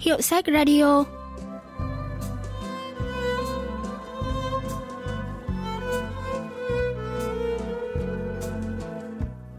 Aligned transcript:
Hiệu 0.00 0.20
sách 0.20 0.44
radio 0.52 1.04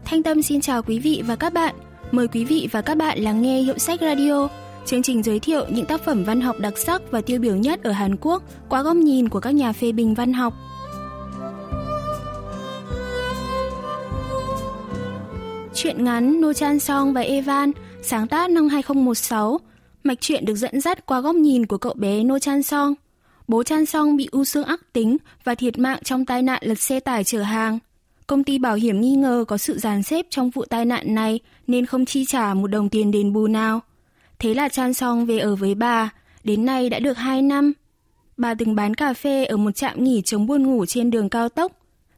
Thanh 0.04 0.22
Tâm 0.22 0.42
xin 0.42 0.60
chào 0.60 0.82
quý 0.82 0.98
vị 0.98 1.22
và 1.26 1.36
các 1.36 1.52
bạn. 1.52 1.74
Mời 2.10 2.28
quý 2.28 2.44
vị 2.44 2.68
và 2.72 2.82
các 2.82 2.96
bạn 2.96 3.18
lắng 3.18 3.42
nghe 3.42 3.60
Hiệu 3.60 3.78
sách 3.78 4.00
Radio, 4.00 4.48
chương 4.84 5.02
trình 5.02 5.22
giới 5.22 5.40
thiệu 5.40 5.64
những 5.70 5.86
tác 5.86 6.00
phẩm 6.00 6.24
văn 6.24 6.40
học 6.40 6.56
đặc 6.58 6.78
sắc 6.78 7.02
và 7.10 7.20
tiêu 7.20 7.40
biểu 7.40 7.56
nhất 7.56 7.82
ở 7.82 7.92
Hàn 7.92 8.16
Quốc 8.20 8.42
qua 8.68 8.82
góc 8.82 8.96
nhìn 8.96 9.28
của 9.28 9.40
các 9.40 9.50
nhà 9.50 9.72
phê 9.72 9.92
bình 9.92 10.14
văn 10.14 10.32
học. 10.32 10.54
Chuyện 15.74 16.04
ngắn 16.04 16.40
No 16.40 16.52
Chan 16.52 16.78
Song 16.78 17.12
và 17.12 17.20
Evan, 17.20 17.72
sáng 18.02 18.28
tác 18.28 18.50
năm 18.50 18.68
2016. 18.68 19.60
Mạch 20.04 20.20
truyện 20.20 20.44
được 20.44 20.54
dẫn 20.54 20.80
dắt 20.80 21.06
qua 21.06 21.20
góc 21.20 21.36
nhìn 21.36 21.66
của 21.66 21.78
cậu 21.78 21.94
bé 21.94 22.24
No 22.24 22.38
Chan 22.38 22.62
Song. 22.62 22.94
Bố 23.48 23.62
Chan 23.62 23.86
Song 23.86 24.16
bị 24.16 24.28
u 24.32 24.44
xương 24.44 24.64
ác 24.64 24.92
tính 24.92 25.16
và 25.44 25.54
thiệt 25.54 25.78
mạng 25.78 25.98
trong 26.04 26.24
tai 26.24 26.42
nạn 26.42 26.62
lật 26.64 26.78
xe 26.78 27.00
tải 27.00 27.24
chở 27.24 27.42
hàng. 27.42 27.78
Công 28.26 28.44
ty 28.44 28.58
bảo 28.58 28.74
hiểm 28.74 29.00
nghi 29.00 29.16
ngờ 29.16 29.44
có 29.48 29.58
sự 29.58 29.78
dàn 29.78 30.02
xếp 30.02 30.26
trong 30.30 30.50
vụ 30.50 30.64
tai 30.64 30.84
nạn 30.84 31.14
này 31.14 31.40
nên 31.66 31.86
không 31.86 32.04
chi 32.04 32.24
trả 32.24 32.54
một 32.54 32.66
đồng 32.66 32.88
tiền 32.88 33.10
đền 33.10 33.32
bù 33.32 33.46
nào. 33.46 33.80
Thế 34.38 34.54
là 34.54 34.68
Chan 34.68 34.94
Song 34.94 35.26
về 35.26 35.38
ở 35.38 35.56
với 35.56 35.74
bà, 35.74 36.10
đến 36.44 36.64
nay 36.64 36.90
đã 36.90 36.98
được 36.98 37.16
2 37.18 37.42
năm. 37.42 37.72
Bà 38.36 38.54
từng 38.54 38.74
bán 38.74 38.94
cà 38.94 39.14
phê 39.14 39.44
ở 39.44 39.56
một 39.56 39.70
trạm 39.70 40.04
nghỉ 40.04 40.22
chống 40.24 40.46
buôn 40.46 40.62
ngủ 40.62 40.86
trên 40.86 41.10
đường 41.10 41.28
cao 41.28 41.48
tốc, 41.48 41.72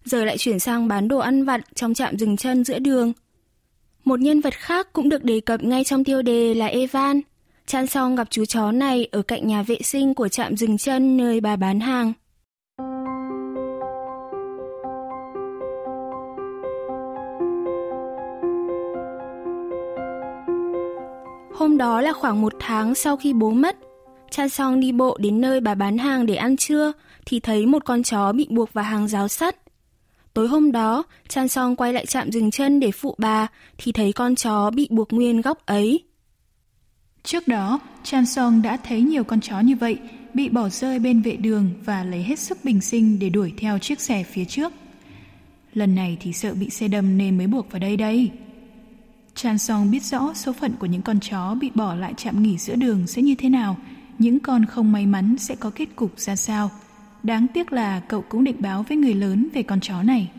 giờ 0.04 0.24
lại 0.24 0.38
chuyển 0.38 0.58
sang 0.58 0.88
bán 0.88 1.08
đồ 1.08 1.18
ăn 1.18 1.44
vặt 1.44 1.60
trong 1.74 1.94
trạm 1.94 2.18
dừng 2.18 2.36
chân 2.36 2.64
giữa 2.64 2.78
đường. 2.78 3.12
Một 4.04 4.20
nhân 4.20 4.40
vật 4.40 4.54
khác 4.54 4.92
cũng 4.92 5.08
được 5.08 5.24
đề 5.24 5.40
cập 5.40 5.62
ngay 5.62 5.84
trong 5.84 6.04
tiêu 6.04 6.22
đề 6.22 6.54
là 6.54 6.66
Evan. 6.66 7.20
Chan 7.66 7.86
Song 7.86 8.16
gặp 8.16 8.26
chú 8.30 8.44
chó 8.44 8.72
này 8.72 9.08
ở 9.12 9.22
cạnh 9.22 9.46
nhà 9.46 9.62
vệ 9.62 9.76
sinh 9.82 10.14
của 10.14 10.28
trạm 10.28 10.56
dừng 10.56 10.78
chân 10.78 11.16
nơi 11.16 11.40
bà 11.40 11.56
bán 11.56 11.80
hàng. 11.80 12.12
Hôm 21.54 21.78
đó 21.78 22.00
là 22.00 22.12
khoảng 22.12 22.40
một 22.40 22.52
tháng 22.60 22.94
sau 22.94 23.16
khi 23.16 23.32
bố 23.32 23.50
mất. 23.50 23.76
Chan 24.30 24.48
Song 24.48 24.80
đi 24.80 24.92
bộ 24.92 25.16
đến 25.20 25.40
nơi 25.40 25.60
bà 25.60 25.74
bán 25.74 25.98
hàng 25.98 26.26
để 26.26 26.34
ăn 26.34 26.56
trưa 26.56 26.92
thì 27.26 27.40
thấy 27.40 27.66
một 27.66 27.84
con 27.84 28.02
chó 28.02 28.32
bị 28.32 28.46
buộc 28.50 28.72
vào 28.72 28.84
hàng 28.84 29.08
rào 29.08 29.28
sắt. 29.28 29.56
Tối 30.34 30.48
hôm 30.48 30.72
đó, 30.72 31.02
Chan 31.28 31.48
Song 31.48 31.76
quay 31.76 31.92
lại 31.92 32.06
trạm 32.06 32.32
dừng 32.32 32.50
chân 32.50 32.80
để 32.80 32.90
phụ 32.90 33.14
bà 33.18 33.46
thì 33.78 33.92
thấy 33.92 34.12
con 34.12 34.34
chó 34.34 34.70
bị 34.70 34.88
buộc 34.90 35.12
nguyên 35.12 35.40
góc 35.40 35.66
ấy. 35.66 36.04
Trước 37.24 37.48
đó, 37.48 37.80
Chan 38.02 38.26
Song 38.26 38.62
đã 38.62 38.76
thấy 38.76 39.02
nhiều 39.02 39.24
con 39.24 39.40
chó 39.40 39.60
như 39.60 39.76
vậy 39.76 39.98
bị 40.34 40.48
bỏ 40.48 40.68
rơi 40.68 40.98
bên 40.98 41.22
vệ 41.22 41.36
đường 41.36 41.70
và 41.84 42.04
lấy 42.04 42.22
hết 42.22 42.38
sức 42.38 42.58
bình 42.64 42.80
sinh 42.80 43.18
để 43.18 43.28
đuổi 43.28 43.52
theo 43.56 43.78
chiếc 43.78 44.00
xe 44.00 44.22
phía 44.22 44.44
trước. 44.44 44.72
Lần 45.74 45.94
này 45.94 46.16
thì 46.20 46.32
sợ 46.32 46.54
bị 46.54 46.70
xe 46.70 46.88
đâm 46.88 47.18
nên 47.18 47.38
mới 47.38 47.46
buộc 47.46 47.72
vào 47.72 47.80
đây 47.80 47.96
đây. 47.96 48.30
Chan 49.34 49.58
Song 49.58 49.90
biết 49.90 50.02
rõ 50.02 50.32
số 50.34 50.52
phận 50.52 50.72
của 50.78 50.86
những 50.86 51.02
con 51.02 51.20
chó 51.20 51.54
bị 51.54 51.70
bỏ 51.74 51.94
lại 51.94 52.14
trạm 52.16 52.42
nghỉ 52.42 52.58
giữa 52.58 52.74
đường 52.74 53.06
sẽ 53.06 53.22
như 53.22 53.34
thế 53.34 53.48
nào, 53.48 53.76
những 54.18 54.40
con 54.40 54.64
không 54.64 54.92
may 54.92 55.06
mắn 55.06 55.36
sẽ 55.38 55.54
có 55.54 55.70
kết 55.74 55.88
cục 55.96 56.18
ra 56.18 56.36
sao. 56.36 56.70
Đáng 57.22 57.46
tiếc 57.54 57.72
là 57.72 58.00
cậu 58.00 58.22
cũng 58.22 58.44
định 58.44 58.56
báo 58.58 58.82
với 58.82 58.96
người 58.96 59.14
lớn 59.14 59.48
về 59.54 59.62
con 59.62 59.80
chó 59.80 60.02
này. 60.02 60.30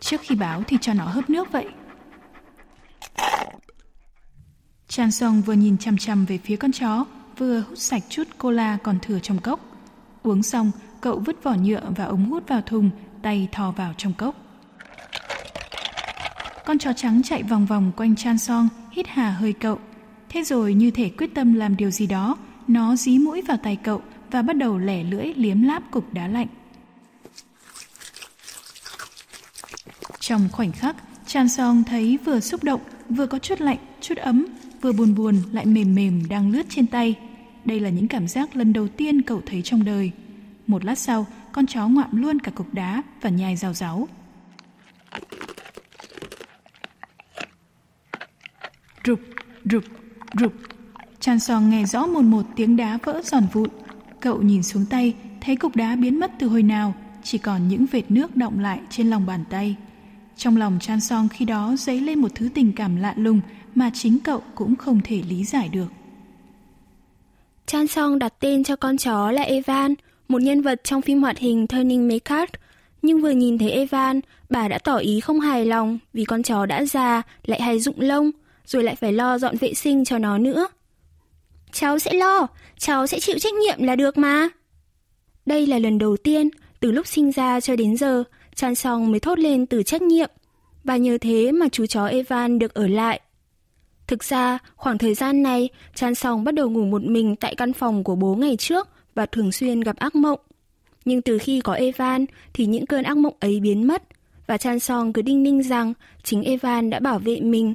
Trước 0.00 0.20
khi 0.20 0.34
báo 0.34 0.62
thì 0.66 0.76
cho 0.80 0.94
nó 0.94 1.04
hớp 1.04 1.30
nước 1.30 1.52
vậy. 1.52 1.68
Chan 4.92 5.10
Song 5.10 5.42
vừa 5.42 5.52
nhìn 5.52 5.78
chăm 5.78 5.98
chăm 5.98 6.24
về 6.24 6.38
phía 6.38 6.56
con 6.56 6.72
chó, 6.72 7.04
vừa 7.38 7.60
hút 7.60 7.78
sạch 7.78 8.02
chút 8.08 8.24
cola 8.38 8.78
còn 8.82 8.98
thừa 9.02 9.18
trong 9.18 9.38
cốc. 9.38 9.60
Uống 10.22 10.42
xong, 10.42 10.70
cậu 11.00 11.18
vứt 11.18 11.42
vỏ 11.42 11.54
nhựa 11.54 11.80
và 11.96 12.04
ống 12.04 12.24
hút 12.24 12.48
vào 12.48 12.60
thùng, 12.60 12.90
tay 13.22 13.48
thò 13.52 13.70
vào 13.70 13.94
trong 13.96 14.12
cốc. 14.12 14.34
Con 16.64 16.78
chó 16.78 16.92
trắng 16.92 17.22
chạy 17.24 17.42
vòng 17.42 17.66
vòng 17.66 17.92
quanh 17.96 18.16
Chan 18.16 18.38
Song, 18.38 18.68
hít 18.90 19.06
hà 19.08 19.30
hơi 19.30 19.52
cậu. 19.52 19.78
Thế 20.28 20.44
rồi 20.44 20.74
như 20.74 20.90
thể 20.90 21.08
quyết 21.08 21.34
tâm 21.34 21.54
làm 21.54 21.76
điều 21.76 21.90
gì 21.90 22.06
đó, 22.06 22.36
nó 22.68 22.96
dí 22.96 23.18
mũi 23.18 23.42
vào 23.42 23.56
tay 23.56 23.76
cậu 23.76 24.02
và 24.30 24.42
bắt 24.42 24.56
đầu 24.56 24.78
lẻ 24.78 25.04
lưỡi 25.04 25.26
liếm 25.36 25.62
láp 25.62 25.90
cục 25.90 26.12
đá 26.12 26.28
lạnh. 26.28 26.48
Trong 30.20 30.48
khoảnh 30.52 30.72
khắc, 30.72 30.96
Chan 31.26 31.48
Song 31.48 31.84
thấy 31.84 32.18
vừa 32.24 32.40
xúc 32.40 32.64
động, 32.64 32.80
vừa 33.08 33.26
có 33.26 33.38
chút 33.38 33.60
lạnh, 33.60 33.78
chút 34.00 34.18
ấm, 34.18 34.46
vừa 34.82 34.92
buồn 34.92 35.14
buồn 35.14 35.36
lại 35.52 35.66
mềm 35.66 35.94
mềm 35.94 36.28
đang 36.28 36.50
lướt 36.50 36.66
trên 36.68 36.86
tay. 36.86 37.14
Đây 37.64 37.80
là 37.80 37.90
những 37.90 38.08
cảm 38.08 38.28
giác 38.28 38.56
lần 38.56 38.72
đầu 38.72 38.88
tiên 38.88 39.22
cậu 39.22 39.42
thấy 39.46 39.62
trong 39.62 39.84
đời. 39.84 40.10
Một 40.66 40.84
lát 40.84 40.98
sau, 40.98 41.26
con 41.52 41.66
chó 41.66 41.88
ngoạm 41.88 42.08
luôn 42.12 42.38
cả 42.38 42.50
cục 42.50 42.74
đá 42.74 43.02
và 43.20 43.30
nhai 43.30 43.56
rào 43.56 43.74
ráu. 43.74 44.08
Rụp, 49.04 49.20
rụp, 49.64 49.84
rụp. 50.40 50.52
Chan 51.20 51.40
Song 51.40 51.70
nghe 51.70 51.84
rõ 51.84 52.06
một 52.06 52.22
một 52.22 52.42
tiếng 52.56 52.76
đá 52.76 52.98
vỡ 53.02 53.22
giòn 53.24 53.46
vụn. 53.52 53.68
Cậu 54.20 54.42
nhìn 54.42 54.62
xuống 54.62 54.86
tay, 54.90 55.14
thấy 55.40 55.56
cục 55.56 55.76
đá 55.76 55.96
biến 55.96 56.20
mất 56.20 56.32
từ 56.38 56.48
hồi 56.48 56.62
nào, 56.62 56.94
chỉ 57.22 57.38
còn 57.38 57.68
những 57.68 57.86
vệt 57.86 58.10
nước 58.10 58.36
động 58.36 58.60
lại 58.60 58.80
trên 58.90 59.10
lòng 59.10 59.26
bàn 59.26 59.44
tay. 59.50 59.76
Trong 60.36 60.56
lòng 60.56 60.78
Chan 60.80 61.00
Song 61.00 61.28
khi 61.28 61.44
đó 61.44 61.74
dấy 61.78 62.00
lên 62.00 62.18
một 62.18 62.28
thứ 62.34 62.48
tình 62.54 62.72
cảm 62.72 62.96
lạ 62.96 63.14
lùng 63.16 63.40
mà 63.74 63.90
chính 63.94 64.18
cậu 64.24 64.42
cũng 64.54 64.76
không 64.76 65.00
thể 65.04 65.22
lý 65.28 65.44
giải 65.44 65.68
được. 65.68 65.88
Chan 67.66 67.86
Song 67.86 68.18
đặt 68.18 68.34
tên 68.40 68.64
cho 68.64 68.76
con 68.76 68.96
chó 68.96 69.30
là 69.30 69.42
Evan, 69.42 69.94
một 70.28 70.42
nhân 70.42 70.62
vật 70.62 70.80
trong 70.84 71.02
phim 71.02 71.22
hoạt 71.22 71.38
hình 71.38 71.66
Turning 71.66 72.08
Makeup. 72.08 72.48
Nhưng 73.02 73.22
vừa 73.22 73.30
nhìn 73.30 73.58
thấy 73.58 73.70
Evan, 73.70 74.20
bà 74.50 74.68
đã 74.68 74.78
tỏ 74.78 74.96
ý 74.96 75.20
không 75.20 75.40
hài 75.40 75.66
lòng 75.66 75.98
vì 76.12 76.24
con 76.24 76.42
chó 76.42 76.66
đã 76.66 76.84
già, 76.84 77.22
lại 77.44 77.62
hay 77.62 77.80
rụng 77.80 78.00
lông, 78.00 78.30
rồi 78.66 78.82
lại 78.82 78.94
phải 78.94 79.12
lo 79.12 79.38
dọn 79.38 79.56
vệ 79.56 79.74
sinh 79.74 80.04
cho 80.04 80.18
nó 80.18 80.38
nữa. 80.38 80.68
Cháu 81.72 81.98
sẽ 81.98 82.12
lo, 82.12 82.46
cháu 82.78 83.06
sẽ 83.06 83.20
chịu 83.20 83.38
trách 83.38 83.54
nhiệm 83.54 83.82
là 83.82 83.96
được 83.96 84.18
mà. 84.18 84.48
Đây 85.46 85.66
là 85.66 85.78
lần 85.78 85.98
đầu 85.98 86.16
tiên, 86.16 86.48
từ 86.80 86.92
lúc 86.92 87.06
sinh 87.06 87.32
ra 87.32 87.60
cho 87.60 87.76
đến 87.76 87.96
giờ, 87.96 88.24
Chan 88.54 88.74
Song 88.74 89.10
mới 89.10 89.20
thốt 89.20 89.38
lên 89.38 89.66
từ 89.66 89.82
trách 89.82 90.02
nhiệm. 90.02 90.30
Và 90.84 90.96
nhờ 90.96 91.18
thế 91.20 91.52
mà 91.52 91.68
chú 91.72 91.86
chó 91.86 92.06
Evan 92.06 92.58
được 92.58 92.74
ở 92.74 92.86
lại. 92.86 93.20
Thực 94.06 94.24
ra, 94.24 94.58
khoảng 94.76 94.98
thời 94.98 95.14
gian 95.14 95.42
này, 95.42 95.68
Chan 95.94 96.14
Song 96.14 96.44
bắt 96.44 96.54
đầu 96.54 96.70
ngủ 96.70 96.84
một 96.84 97.02
mình 97.02 97.36
tại 97.36 97.54
căn 97.54 97.72
phòng 97.72 98.04
của 98.04 98.16
bố 98.16 98.34
ngày 98.34 98.56
trước 98.56 98.88
và 99.14 99.26
thường 99.26 99.52
xuyên 99.52 99.80
gặp 99.80 99.96
ác 99.96 100.14
mộng. 100.14 100.40
Nhưng 101.04 101.22
từ 101.22 101.38
khi 101.38 101.60
có 101.60 101.72
Evan 101.72 102.26
thì 102.54 102.66
những 102.66 102.86
cơn 102.86 103.02
ác 103.02 103.16
mộng 103.16 103.34
ấy 103.40 103.60
biến 103.60 103.86
mất 103.86 104.02
và 104.46 104.56
Chan 104.56 104.78
Song 104.80 105.12
cứ 105.12 105.22
đinh 105.22 105.42
ninh 105.42 105.62
rằng 105.62 105.92
chính 106.22 106.42
Evan 106.42 106.90
đã 106.90 107.00
bảo 107.00 107.18
vệ 107.18 107.40
mình 107.40 107.74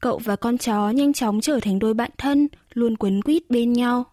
cậu 0.00 0.18
và 0.18 0.36
con 0.36 0.58
chó 0.58 0.90
nhanh 0.90 1.12
chóng 1.12 1.40
trở 1.40 1.60
thành 1.60 1.78
đôi 1.78 1.94
bạn 1.94 2.10
thân, 2.18 2.48
luôn 2.74 2.96
quấn 2.96 3.22
quýt 3.22 3.50
bên 3.50 3.72
nhau. 3.72 4.04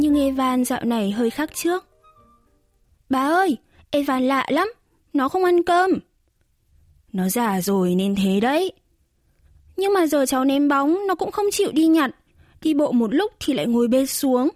Nhưng 0.00 0.20
Evan 0.20 0.64
dạo 0.64 0.84
này 0.84 1.10
hơi 1.10 1.30
khác 1.30 1.50
trước. 1.54 1.86
Bà 3.08 3.26
ơi, 3.26 3.56
Evan 3.90 4.22
lạ 4.22 4.46
lắm, 4.48 4.68
nó 5.12 5.28
không 5.28 5.44
ăn 5.44 5.62
cơm. 5.62 5.90
Nó 7.12 7.28
già 7.28 7.60
rồi 7.60 7.94
nên 7.94 8.14
thế 8.14 8.40
đấy. 8.40 8.72
Nhưng 9.76 9.94
mà 9.94 10.06
giờ 10.06 10.26
cháu 10.26 10.44
ném 10.44 10.68
bóng, 10.68 10.98
nó 11.08 11.14
cũng 11.14 11.30
không 11.30 11.46
chịu 11.52 11.72
đi 11.72 11.86
nhặt. 11.86 12.10
Đi 12.62 12.74
bộ 12.74 12.92
một 12.92 13.14
lúc 13.14 13.32
thì 13.40 13.54
lại 13.54 13.66
ngồi 13.66 13.88
bê 13.88 14.06
xuống, 14.06 14.48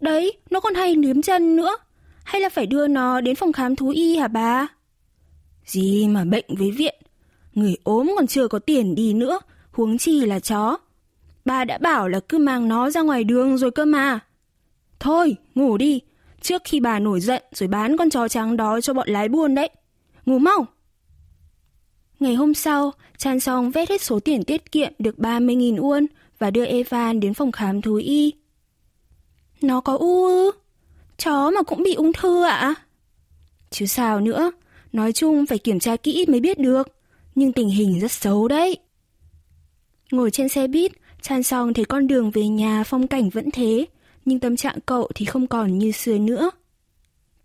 Đấy, 0.00 0.32
nó 0.50 0.60
còn 0.60 0.74
hay 0.74 0.96
nướm 0.96 1.22
chân 1.22 1.56
nữa. 1.56 1.76
Hay 2.24 2.40
là 2.40 2.48
phải 2.48 2.66
đưa 2.66 2.86
nó 2.86 3.20
đến 3.20 3.36
phòng 3.36 3.52
khám 3.52 3.76
thú 3.76 3.88
y 3.88 4.16
hả 4.16 4.28
bà? 4.28 4.66
Gì 5.66 6.08
mà 6.08 6.24
bệnh 6.24 6.44
với 6.48 6.70
viện. 6.70 6.94
Người 7.54 7.76
ốm 7.84 8.12
còn 8.16 8.26
chưa 8.26 8.48
có 8.48 8.58
tiền 8.58 8.94
đi 8.94 9.12
nữa, 9.12 9.40
huống 9.70 9.98
chi 9.98 10.20
là 10.20 10.40
chó. 10.40 10.78
Bà 11.44 11.64
đã 11.64 11.78
bảo 11.78 12.08
là 12.08 12.20
cứ 12.20 12.38
mang 12.38 12.68
nó 12.68 12.90
ra 12.90 13.02
ngoài 13.02 13.24
đường 13.24 13.58
rồi 13.58 13.70
cơ 13.70 13.84
mà. 13.84 14.20
Thôi, 15.00 15.36
ngủ 15.54 15.76
đi, 15.76 16.00
trước 16.40 16.62
khi 16.64 16.80
bà 16.80 16.98
nổi 16.98 17.20
giận 17.20 17.42
rồi 17.52 17.68
bán 17.68 17.96
con 17.96 18.10
chó 18.10 18.28
trắng 18.28 18.56
đó 18.56 18.80
cho 18.80 18.94
bọn 18.94 19.08
lái 19.08 19.28
buôn 19.28 19.54
đấy. 19.54 19.70
Ngủ 20.26 20.38
mau. 20.38 20.66
Ngày 22.20 22.34
hôm 22.34 22.54
sau, 22.54 22.92
Chan 23.18 23.40
Song 23.40 23.70
vét 23.70 23.90
hết 23.90 24.02
số 24.02 24.20
tiền 24.20 24.44
tiết 24.44 24.72
kiệm 24.72 24.92
được 24.98 25.18
30.000 25.18 25.76
won 25.76 26.06
và 26.38 26.50
đưa 26.50 26.64
Evan 26.64 27.20
đến 27.20 27.34
phòng 27.34 27.52
khám 27.52 27.82
thú 27.82 27.94
y. 27.94 28.32
Nó 29.62 29.80
có 29.80 29.96
u 29.96 30.24
ư? 30.24 30.50
Chó 31.18 31.50
mà 31.50 31.62
cũng 31.62 31.82
bị 31.82 31.94
ung 31.94 32.12
thư 32.12 32.44
ạ? 32.44 32.56
À? 32.56 32.74
Chứ 33.70 33.86
sao 33.86 34.20
nữa, 34.20 34.52
nói 34.92 35.12
chung 35.12 35.46
phải 35.46 35.58
kiểm 35.58 35.78
tra 35.78 35.96
kỹ 35.96 36.26
mới 36.28 36.40
biết 36.40 36.58
được, 36.58 36.88
nhưng 37.34 37.52
tình 37.52 37.68
hình 37.68 38.00
rất 38.00 38.12
xấu 38.12 38.48
đấy. 38.48 38.78
Ngồi 40.10 40.30
trên 40.30 40.48
xe 40.48 40.66
buýt, 40.66 40.92
Chan 41.22 41.42
Song 41.42 41.74
thấy 41.74 41.84
con 41.84 42.06
đường 42.06 42.30
về 42.30 42.48
nhà 42.48 42.84
phong 42.84 43.08
cảnh 43.08 43.30
vẫn 43.30 43.50
thế, 43.50 43.86
nhưng 44.24 44.38
tâm 44.38 44.56
trạng 44.56 44.78
cậu 44.86 45.08
thì 45.14 45.24
không 45.24 45.46
còn 45.46 45.78
như 45.78 45.92
xưa 45.92 46.18
nữa. 46.18 46.50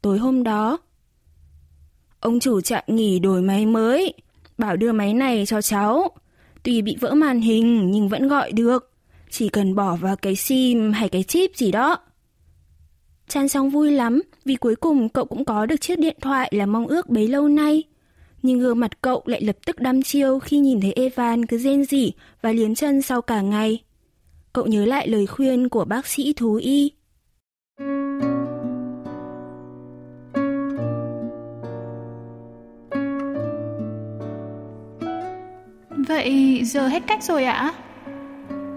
tối 0.01 0.18
hôm 0.18 0.44
đó. 0.44 0.77
Ông 2.19 2.39
chủ 2.39 2.62
trạm 2.62 2.83
nghỉ 2.88 3.19
đổi 3.19 3.42
máy 3.42 3.66
mới, 3.66 4.13
bảo 4.57 4.75
đưa 4.75 4.92
máy 4.92 5.13
này 5.13 5.45
cho 5.45 5.62
cháu. 5.62 6.10
Tuy 6.63 6.81
bị 6.81 6.98
vỡ 7.00 7.13
màn 7.13 7.42
hình 7.42 7.92
nhưng 7.92 8.10
vẫn 8.10 8.27
gọi 8.27 8.51
được, 8.51 8.92
chỉ 9.30 9.50
cần 9.50 9.75
bỏ 9.75 9.95
vào 9.95 10.16
cái 10.16 10.36
sim 10.36 10.92
hay 10.92 11.10
cái 11.10 11.24
chip 11.24 11.51
gì 11.56 11.72
đó. 11.72 11.98
Chan 13.28 13.48
Song 13.48 13.69
vui 13.69 13.92
lắm 13.92 14.21
vì 14.45 14.56
cuối 14.56 14.75
cùng 14.75 15.10
cậu 15.10 15.25
cũng 15.25 15.45
có 15.45 15.66
được 15.66 15.81
chiếc 15.81 16.00
điện 16.00 16.18
thoại 16.21 16.51
là 16.56 16.66
mong 16.66 16.88
ước 16.88 17.10
bấy 17.10 17.28
lâu 17.28 17.48
nay. 17.48 17.83
Nhưng 18.44 18.60
gương 18.60 18.80
mặt 18.80 19.01
cậu 19.01 19.24
lại 19.25 19.42
lập 19.42 19.56
tức 19.66 19.80
đăm 19.80 20.01
chiêu 20.01 20.39
khi 20.39 20.57
nhìn 20.57 20.81
thấy 20.81 20.94
Evan 20.94 21.45
cứ 21.45 21.57
rên 21.57 21.86
rỉ 21.86 22.12
và 22.42 22.51
liếm 22.51 22.75
chân 22.75 23.01
sau 23.01 23.21
cả 23.21 23.42
ngày. 23.42 23.83
Cậu 24.56 24.66
nhớ 24.66 24.86
lại 24.86 25.07
lời 25.07 25.28
khuyên 25.28 25.69
của 25.69 25.86
bác 25.86 26.07
sĩ 26.07 26.34
thú 26.34 26.56
y. 26.56 26.92
Vậy 36.07 36.62
giờ 36.63 36.88
hết 36.88 37.04
cách 37.07 37.24
rồi 37.24 37.46
ạ? 37.46 37.74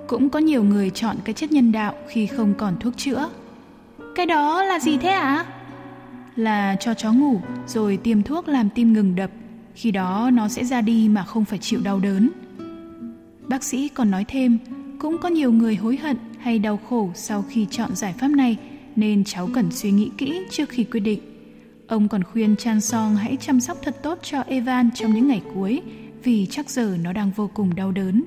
Cũng 0.09 0.31
có 0.31 0.39
nhiều 0.39 0.65
người 0.65 0.91
chọn 0.91 1.17
cái 1.25 1.35
chất 1.35 1.53
nhân 1.53 1.73
đạo 1.73 1.95
khi 2.09 2.27
không 2.27 2.55
còn 2.59 2.77
thuốc 2.81 2.97
chữa. 2.97 3.29
Cái 4.15 4.27
đó 4.27 4.63
là 4.63 4.79
gì 4.79 4.99
thế 4.99 5.09
ạ? 5.09 5.47
Là 6.37 6.77
cho 6.81 6.95
chó 6.95 7.13
ngủ 7.13 7.41
rồi 7.67 7.97
tiêm 7.97 8.23
thuốc 8.23 8.49
làm 8.49 8.69
tim 8.75 8.93
ngừng 8.93 9.15
đập. 9.15 9.31
Khi 9.75 9.91
đó 9.91 10.31
nó 10.33 10.49
sẽ 10.49 10.65
ra 10.65 10.81
đi 10.81 11.09
mà 11.09 11.25
không 11.25 11.45
phải 11.45 11.59
chịu 11.59 11.81
đau 11.85 12.01
đớn. 12.01 12.31
Bác 13.49 13.65
sĩ 13.65 13.89
còn 13.89 14.11
nói 14.11 14.25
thêm, 14.29 14.59
cũng 14.99 15.19
có 15.19 15.29
nhiều 15.29 15.53
người 15.53 15.77
hối 15.77 15.97
hận 15.97 16.17
hay 16.39 16.59
đau 16.59 16.81
khổ 16.89 17.11
sau 17.15 17.45
khi 17.49 17.67
chọn 17.71 17.97
giải 17.97 18.13
pháp 18.13 18.29
này 18.29 18.57
nên 18.97 19.25
cháu 19.25 19.49
cần 19.55 19.71
suy 19.71 19.91
nghĩ 19.91 20.11
kỹ 20.19 20.41
trước 20.51 20.69
khi 20.69 20.85
quyết 20.85 21.01
định. 21.01 21.21
Ông 21.89 22.09
còn 22.09 22.25
khuyên 22.25 22.57
Chan 22.57 22.81
Song 22.81 23.17
hãy 23.17 23.37
chăm 23.41 23.61
sóc 23.61 23.79
thật 23.83 23.97
tốt 24.03 24.19
cho 24.23 24.41
Evan 24.41 24.91
trong 24.95 25.15
những 25.15 25.29
ngày 25.29 25.43
cuối 25.55 25.83
vì 26.25 26.47
chắc 26.51 26.71
giờ 26.71 26.97
nó 27.03 27.13
đang 27.13 27.31
vô 27.31 27.51
cùng 27.55 27.75
đau 27.75 27.93
đớn. 27.93 28.25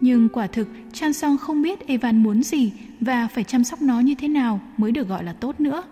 Nhưng 0.00 0.28
quả 0.28 0.46
thực 0.46 0.68
Chan 0.92 1.12
Song 1.12 1.38
không 1.38 1.62
biết 1.62 1.86
Evan 1.86 2.22
muốn 2.22 2.42
gì 2.42 2.72
và 3.00 3.28
phải 3.28 3.44
chăm 3.44 3.64
sóc 3.64 3.82
nó 3.82 4.00
như 4.00 4.14
thế 4.14 4.28
nào 4.28 4.60
mới 4.76 4.92
được 4.92 5.08
gọi 5.08 5.24
là 5.24 5.32
tốt 5.32 5.60
nữa. 5.60 5.82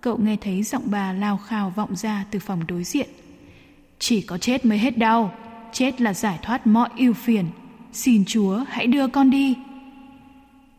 Cậu 0.00 0.18
nghe 0.18 0.36
thấy 0.40 0.62
giọng 0.62 0.82
bà 0.86 1.12
lao 1.12 1.36
khào 1.36 1.70
vọng 1.76 1.96
ra 1.96 2.24
từ 2.30 2.38
phòng 2.38 2.66
đối 2.68 2.84
diện. 2.84 3.08
Chỉ 3.98 4.20
có 4.20 4.38
chết 4.38 4.64
mới 4.64 4.78
hết 4.78 4.98
đau, 4.98 5.34
chết 5.72 6.00
là 6.00 6.14
giải 6.14 6.38
thoát 6.42 6.66
mọi 6.66 6.88
ưu 6.98 7.12
phiền. 7.12 7.44
Xin 7.96 8.24
Chúa 8.24 8.64
hãy 8.68 8.86
đưa 8.86 9.08
con 9.08 9.30
đi. 9.30 9.56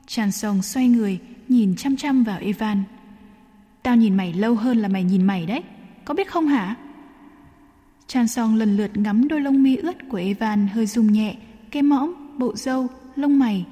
Chan 0.08 0.32
sông 0.32 0.62
xoay 0.62 0.88
người, 0.88 1.20
nhìn 1.50 1.76
chăm 1.76 1.96
chăm 1.96 2.24
vào 2.24 2.40
Evan. 2.40 2.84
Tao 3.84 3.96
nhìn 3.96 4.18
mày 4.18 4.34
lâu 4.34 4.56
hơn 4.56 4.78
là 4.78 4.88
mày 4.88 5.04
nhìn 5.04 5.28
mày 5.28 5.46
đấy, 5.46 5.64
có 6.06 6.14
biết 6.14 6.32
không 6.32 6.48
hả? 6.48 6.76
Chan 8.08 8.28
Song 8.28 8.56
lần 8.56 8.78
lượt 8.78 8.98
ngắm 8.98 9.28
đôi 9.28 9.42
lông 9.42 9.64
mi 9.64 9.76
ướt 9.76 10.10
của 10.10 10.18
Evan 10.18 10.68
hơi 10.68 10.86
rung 10.86 11.12
nhẹ, 11.12 11.36
cái 11.72 11.84
mõm, 11.84 12.14
bộ 12.38 12.56
râu, 12.56 12.88
lông 13.16 13.40
mày. 13.40 13.66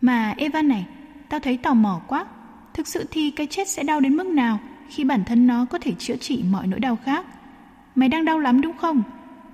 Mà 0.00 0.34
Evan 0.36 0.68
này, 0.68 0.86
tao 1.28 1.40
thấy 1.40 1.56
tò 1.56 1.74
mò 1.74 2.00
quá. 2.08 2.26
Thực 2.74 2.88
sự 2.88 3.06
thì 3.10 3.30
cái 3.30 3.46
chết 3.46 3.68
sẽ 3.68 3.82
đau 3.82 4.00
đến 4.00 4.16
mức 4.16 4.26
nào 4.26 4.58
khi 4.88 5.04
bản 5.04 5.24
thân 5.24 5.46
nó 5.46 5.64
có 5.64 5.78
thể 5.78 5.92
chữa 5.98 6.16
trị 6.16 6.44
mọi 6.50 6.66
nỗi 6.66 6.80
đau 6.80 6.96
khác? 6.96 7.26
Mày 7.94 8.08
đang 8.08 8.24
đau 8.24 8.38
lắm 8.38 8.60
đúng 8.60 8.76
không? 8.76 9.02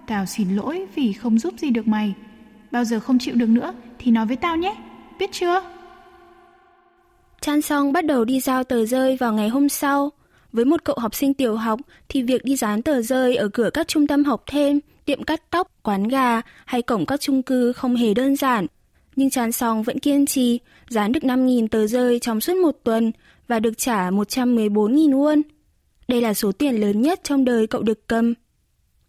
Tao 0.07 0.27
xin 0.27 0.57
lỗi 0.57 0.87
vì 0.95 1.13
không 1.13 1.39
giúp 1.39 1.55
gì 1.59 1.71
được 1.71 1.89
mày. 1.89 2.15
Bao 2.71 2.85
giờ 2.85 3.01
không 3.01 3.19
chịu 3.19 3.35
được 3.35 3.49
nữa 3.49 3.75
thì 3.99 4.11
nói 4.11 4.27
với 4.27 4.37
tao 4.37 4.57
nhé, 4.57 4.77
biết 5.19 5.33
chưa? 5.33 5.63
Chan 7.41 7.63
Song 7.63 7.93
bắt 7.93 8.05
đầu 8.05 8.25
đi 8.25 8.41
giao 8.41 8.65
tờ 8.65 8.87
rơi 8.87 9.17
vào 9.17 9.33
ngày 9.33 9.49
hôm 9.49 9.69
sau. 9.69 10.13
Với 10.53 10.65
một 10.65 10.85
cậu 10.85 10.97
học 10.99 11.15
sinh 11.15 11.35
tiểu 11.35 11.57
học 11.57 11.81
thì 12.09 12.23
việc 12.23 12.45
đi 12.45 12.57
dán 12.57 12.83
tờ 12.83 13.03
rơi 13.03 13.37
ở 13.37 13.49
cửa 13.49 13.71
các 13.75 13.89
trung 13.89 14.07
tâm 14.07 14.25
học 14.25 14.43
thêm, 14.47 14.81
tiệm 15.05 15.25
cắt 15.25 15.43
tóc, 15.51 15.69
quán 15.83 16.09
gà 16.09 16.41
hay 16.67 16.83
cổng 16.83 17.07
các 17.07 17.21
chung 17.21 17.43
cư 17.43 17.73
không 17.73 17.97
hề 17.97 18.15
đơn 18.15 18.37
giản. 18.37 18.67
Nhưng 19.17 19.31
Chan 19.31 19.53
Song 19.53 19.83
vẫn 19.83 19.99
kiên 19.99 20.27
trì, 20.27 20.61
dán 20.89 21.13
được 21.13 21.23
5.000 21.23 21.69
tờ 21.69 21.87
rơi 21.87 22.19
trong 22.19 22.41
suốt 22.41 22.57
một 22.57 22.77
tuần 22.85 23.13
và 23.49 23.61
được 23.61 23.79
trả 23.79 24.11
114.000 24.11 25.11
won. 25.11 25.43
Đây 26.09 26.21
là 26.21 26.35
số 26.35 26.53
tiền 26.53 26.77
lớn 26.77 27.03
nhất 27.03 27.21
trong 27.23 27.45
đời 27.45 27.67
cậu 27.67 27.83
được 27.83 28.09
cầm. 28.09 28.35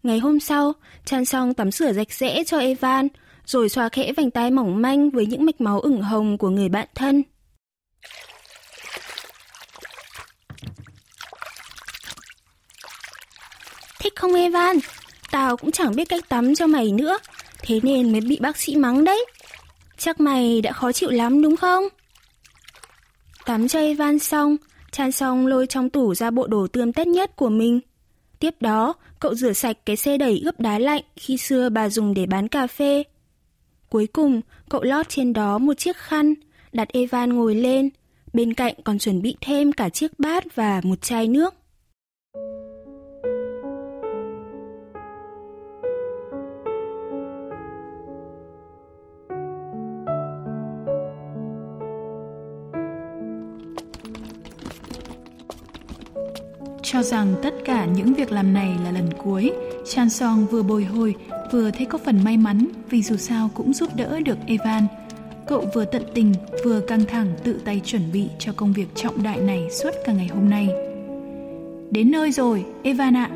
Ngày 0.03 0.19
hôm 0.19 0.39
sau, 0.39 0.73
Chan 1.05 1.25
Song 1.25 1.53
tắm 1.53 1.71
rửa 1.71 1.93
rạch 1.93 2.11
rẽ 2.11 2.43
cho 2.43 2.59
Evan, 2.59 3.07
rồi 3.45 3.69
xoa 3.69 3.89
khẽ 3.89 4.13
vành 4.13 4.31
tay 4.31 4.51
mỏng 4.51 4.81
manh 4.81 5.09
với 5.09 5.25
những 5.25 5.45
mạch 5.45 5.61
máu 5.61 5.79
ửng 5.79 6.01
hồng 6.01 6.37
của 6.37 6.49
người 6.49 6.69
bạn 6.69 6.87
thân. 6.95 7.23
Thích 13.99 14.13
không 14.15 14.33
Evan? 14.33 14.77
Tao 15.31 15.57
cũng 15.57 15.71
chẳng 15.71 15.95
biết 15.95 16.09
cách 16.09 16.29
tắm 16.29 16.55
cho 16.55 16.67
mày 16.67 16.91
nữa, 16.91 17.17
thế 17.61 17.79
nên 17.83 18.11
mới 18.11 18.21
bị 18.21 18.37
bác 18.41 18.57
sĩ 18.57 18.75
mắng 18.75 19.03
đấy. 19.03 19.25
Chắc 19.97 20.19
mày 20.19 20.61
đã 20.61 20.71
khó 20.71 20.91
chịu 20.91 21.09
lắm 21.09 21.41
đúng 21.41 21.55
không? 21.55 21.83
Tắm 23.45 23.67
cho 23.67 23.79
Evan 23.79 24.19
xong, 24.19 24.57
Chan 24.91 25.11
xong 25.11 25.47
lôi 25.47 25.67
trong 25.67 25.89
tủ 25.89 26.15
ra 26.15 26.31
bộ 26.31 26.47
đồ 26.47 26.67
tươm 26.67 26.93
tết 26.93 27.07
nhất 27.07 27.35
của 27.35 27.49
mình. 27.49 27.79
Tiếp 28.39 28.55
đó, 28.59 28.93
cậu 29.19 29.35
rửa 29.35 29.53
sạch 29.53 29.77
cái 29.85 29.95
xe 29.95 30.17
đẩy 30.17 30.41
gấp 30.45 30.59
đá 30.59 30.79
lạnh 30.79 31.01
khi 31.15 31.37
xưa 31.37 31.69
bà 31.69 31.89
dùng 31.89 32.13
để 32.13 32.25
bán 32.25 32.47
cà 32.47 32.67
phê. 32.67 33.03
Cuối 33.89 34.07
cùng, 34.07 34.41
cậu 34.69 34.83
lót 34.83 35.09
trên 35.09 35.33
đó 35.33 35.57
một 35.57 35.73
chiếc 35.77 35.97
khăn, 35.97 36.33
đặt 36.73 36.87
Evan 36.93 37.33
ngồi 37.33 37.55
lên. 37.55 37.89
Bên 38.33 38.53
cạnh 38.53 38.73
còn 38.83 38.99
chuẩn 38.99 39.21
bị 39.21 39.35
thêm 39.41 39.71
cả 39.71 39.89
chiếc 39.89 40.19
bát 40.19 40.55
và 40.55 40.81
một 40.83 41.01
chai 41.01 41.27
nước. 41.27 41.55
Cho 56.83 57.03
rằng 57.03 57.35
tất 57.43 57.53
cả 57.65 57.85
những 57.85 58.13
việc 58.13 58.31
làm 58.31 58.53
này 58.53 58.75
là 58.83 58.91
lần 58.91 59.09
cuối, 59.23 59.51
Chan 59.85 60.09
Song 60.09 60.45
vừa 60.51 60.63
bồi 60.63 60.83
hồi, 60.85 61.15
vừa 61.51 61.71
thấy 61.71 61.85
có 61.85 61.97
phần 61.97 62.23
may 62.23 62.37
mắn 62.37 62.67
vì 62.89 63.01
dù 63.01 63.15
sao 63.15 63.49
cũng 63.53 63.73
giúp 63.73 63.89
đỡ 63.95 64.19
được 64.19 64.37
Evan. 64.47 64.87
Cậu 65.47 65.65
vừa 65.73 65.85
tận 65.85 66.03
tình, 66.13 66.33
vừa 66.65 66.79
căng 66.79 67.05
thẳng 67.05 67.33
tự 67.43 67.61
tay 67.65 67.81
chuẩn 67.85 68.11
bị 68.11 68.27
cho 68.39 68.53
công 68.53 68.73
việc 68.73 68.87
trọng 68.95 69.23
đại 69.23 69.39
này 69.41 69.67
suốt 69.71 69.91
cả 70.05 70.13
ngày 70.13 70.27
hôm 70.27 70.49
nay. 70.49 70.69
Đến 71.91 72.11
nơi 72.11 72.31
rồi, 72.31 72.65
Evan 72.83 73.17
ạ. 73.17 73.29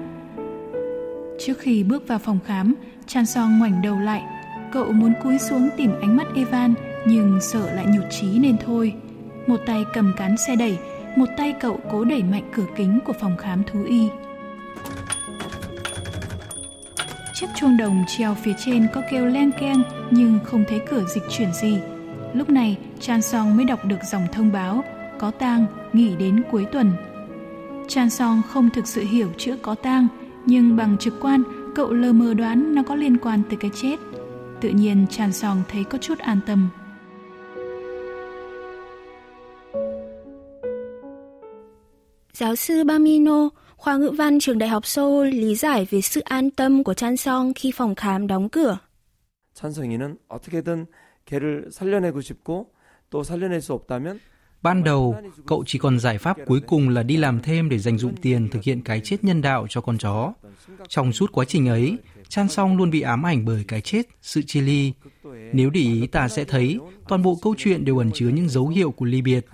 Trước 1.46 1.60
khi 1.60 1.84
bước 1.84 2.08
vào 2.08 2.20
phòng 2.20 2.40
khám, 2.46 2.76
Chan 3.08 3.26
Song 3.26 3.60
ngoảnh 3.60 3.82
đầu 3.82 4.00
lại. 4.00 4.24
Cậu 4.72 4.92
muốn 4.92 5.14
cúi 5.24 5.40
xuống 5.40 5.70
tìm 5.78 5.92
ánh 6.02 6.18
mắt 6.18 6.28
Evan, 6.36 6.74
nhưng 7.08 7.40
sợ 7.42 7.74
lại 7.74 7.86
nhụt 7.86 8.06
chí 8.10 8.40
nên 8.40 8.58
thôi. 8.66 8.94
Một 9.48 9.58
tay 9.66 9.86
cầm 9.94 10.14
cán 10.18 10.38
xe 10.38 10.56
đẩy, 10.56 10.78
một 11.16 11.30
tay 11.38 11.54
cậu 11.60 11.80
cố 11.92 12.04
đẩy 12.04 12.24
mạnh 12.24 12.50
cửa 12.56 12.66
kính 12.76 13.00
của 13.06 13.14
phòng 13.14 13.38
khám 13.38 13.64
thú 13.64 13.84
y. 13.84 14.08
Chiếc 17.34 17.48
chuông 17.56 17.78
đồng 17.78 18.04
treo 18.08 18.36
phía 18.36 18.54
trên 18.66 18.88
có 18.94 19.02
kêu 19.12 19.25
len 19.25 19.52
keng 19.60 19.84
nhưng 20.12 20.40
không 20.44 20.63
thấy 20.68 20.82
cửa 20.90 21.04
dịch 21.08 21.24
chuyển 21.30 21.54
gì. 21.54 21.78
Lúc 22.34 22.50
này, 22.50 22.78
Chan 23.00 23.22
Song 23.22 23.58
mới 23.58 23.66
đọc 23.66 23.86
được 23.86 24.00
dòng 24.12 24.28
thông 24.32 24.52
báo 24.52 24.84
có 25.20 25.32
tang 25.32 25.66
nghỉ 25.94 26.16
đến 26.16 26.44
cuối 26.52 26.66
tuần. 26.72 26.92
Chan 27.88 28.10
Song 28.10 28.42
không 28.50 28.70
thực 28.70 28.88
sự 28.88 29.02
hiểu 29.02 29.30
chữ 29.38 29.58
có 29.62 29.75
tang, 29.75 30.08
nhưng 30.46 30.75
bằng 30.75 30.98
trực 30.98 31.13
quan, 31.22 31.44
cậu 31.75 31.94
lờ 31.94 32.13
mờ 32.13 32.34
đoán 32.34 32.75
nó 32.75 32.84
có 32.84 32.96
liên 32.96 33.18
quan 33.18 33.42
tới 33.50 33.58
cái 33.60 33.72
chết. 33.74 34.00
Tự 34.62 34.70
nhiên 34.70 35.06
Chan 35.10 35.34
Song 35.34 35.63
thấy 35.72 35.84
có 35.84 35.98
chút 35.98 36.20
an 36.20 36.40
tâm. 36.46 36.70
Giáo 42.34 42.56
sư 42.56 42.84
Bamino, 42.84 43.50
khoa 43.83 43.97
ngữ 43.97 44.11
văn 44.11 44.38
trường 44.41 44.59
đại 44.59 44.69
học 44.69 44.87
Seoul 44.87 45.29
lý 45.29 45.55
giải 45.55 45.87
về 45.91 46.00
sự 46.00 46.21
an 46.21 46.50
tâm 46.50 46.85
của 46.85 46.95
Chan 46.95 47.17
Song 47.17 47.53
khi 47.55 47.73
phòng 47.73 47.95
khám 47.95 48.27
đóng 48.27 48.49
cửa. 48.49 48.79
찬성이는 49.59 50.19
어떻게든 50.29 50.87
개를 51.25 51.69
살려내고 51.73 52.21
싶고 52.21 52.71
또 53.11 53.23
살려낼 53.23 53.61
수 53.61 53.73
없다면 53.75 54.21
Ban 54.62 54.85
đầu, 54.85 55.17
cậu 55.47 55.65
chỉ 55.67 55.79
còn 55.79 55.99
giải 55.99 56.19
pháp 56.19 56.37
cuối 56.47 56.61
cùng 56.67 56.88
là 56.88 57.03
đi 57.03 57.17
làm 57.17 57.41
thêm 57.41 57.69
để 57.69 57.79
dành 57.79 57.99
dụng 57.99 58.17
tiền 58.17 58.49
thực 58.49 58.62
hiện 58.62 58.83
cái 58.83 59.00
chết 59.05 59.25
nhân 59.25 59.43
đạo 59.43 59.67
cho 59.71 59.81
con 59.81 59.99
chó. 59.99 60.33
Trong 60.88 61.12
suốt 61.12 61.33
quá 61.33 61.45
trình 61.45 61.69
ấy, 61.69 61.97
Chan 62.29 62.49
Song 62.49 62.77
luôn 62.77 62.91
bị 62.91 63.00
ám 63.00 63.27
ảnh 63.27 63.45
bởi 63.45 63.65
cái 63.69 63.81
chết, 63.81 64.03
sự 64.23 64.43
chia 64.43 64.61
ly. 64.61 64.93
Nếu 65.53 65.71
để 65.71 65.81
ý 65.81 66.07
ta 66.07 66.29
sẽ 66.29 66.45
thấy, 66.45 66.79
toàn 67.09 67.23
bộ 67.23 67.38
câu 67.43 67.55
chuyện 67.59 67.85
đều 67.85 67.99
ẩn 67.99 68.11
chứa 68.15 68.29
những 68.29 68.49
dấu 68.49 68.69
hiệu 68.69 68.91
của 68.91 69.05
ly 69.05 69.23
biệt. 69.23 69.47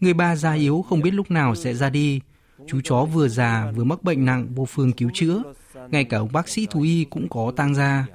Người 0.00 0.14
ba 0.14 0.36
già 0.36 0.52
yếu 0.52 0.84
không 0.88 1.00
biết 1.00 1.14
lúc 1.14 1.30
nào 1.30 1.54
sẽ 1.54 1.74
ra 1.74 1.90
đi. 1.90 2.20
Chú 2.66 2.80
chó 2.84 3.04
vừa 3.04 3.28
già 3.28 3.72
vừa 3.76 3.84
mắc 3.84 4.02
bệnh 4.02 4.24
nặng 4.24 4.48
vô 4.54 4.64
phương 4.64 4.92
cứu 4.92 5.10
chữa. 5.14 5.42
Ngay 5.90 6.04
cả 6.04 6.18
ông 6.18 6.32
bác 6.32 6.48
sĩ 6.48 6.66
thú 6.66 6.82
y 6.82 7.04
cũng 7.04 7.28
có 7.28 7.52
tang 7.56 7.74
gia. 7.74 8.06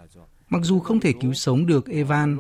Mặc 0.50 0.62
dù 0.64 0.80
không 0.80 1.00
thể 1.00 1.14
cứu 1.22 1.34
sống 1.34 1.66
được 1.66 1.90
Evan, 1.90 2.38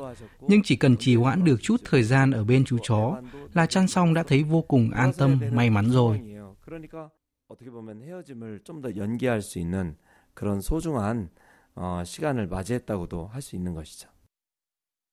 nhưng 0.47 0.61
chỉ 0.63 0.75
cần 0.75 0.97
trì 0.97 1.15
hoãn 1.15 1.43
được 1.43 1.61
chút 1.61 1.81
thời 1.85 2.03
gian 2.03 2.31
ở 2.31 2.43
bên 2.43 2.65
chú 2.65 2.77
chó 2.83 3.21
là 3.53 3.65
Chan 3.65 3.87
Song 3.87 4.13
đã 4.13 4.23
thấy 4.23 4.43
vô 4.43 4.61
cùng 4.61 4.91
an 4.91 5.13
tâm, 5.13 5.39
may 5.51 5.69
mắn 5.69 5.89
rồi. 5.91 6.21
어떻게 7.47 7.69
보면 7.69 8.01
헤어짐을 8.03 8.61
좀 8.63 8.81
더 8.81 8.95
연기할 8.95 9.41
수 9.41 9.59
있는 9.59 9.95
그런 10.33 10.61
소중한 10.61 11.29
어, 11.75 12.03
시간을 12.03 12.47
맞이했다고도 12.47 13.27
할 13.27 13.41
수 13.41 13.55
있는 13.55 13.73
것이죠. 13.73 14.09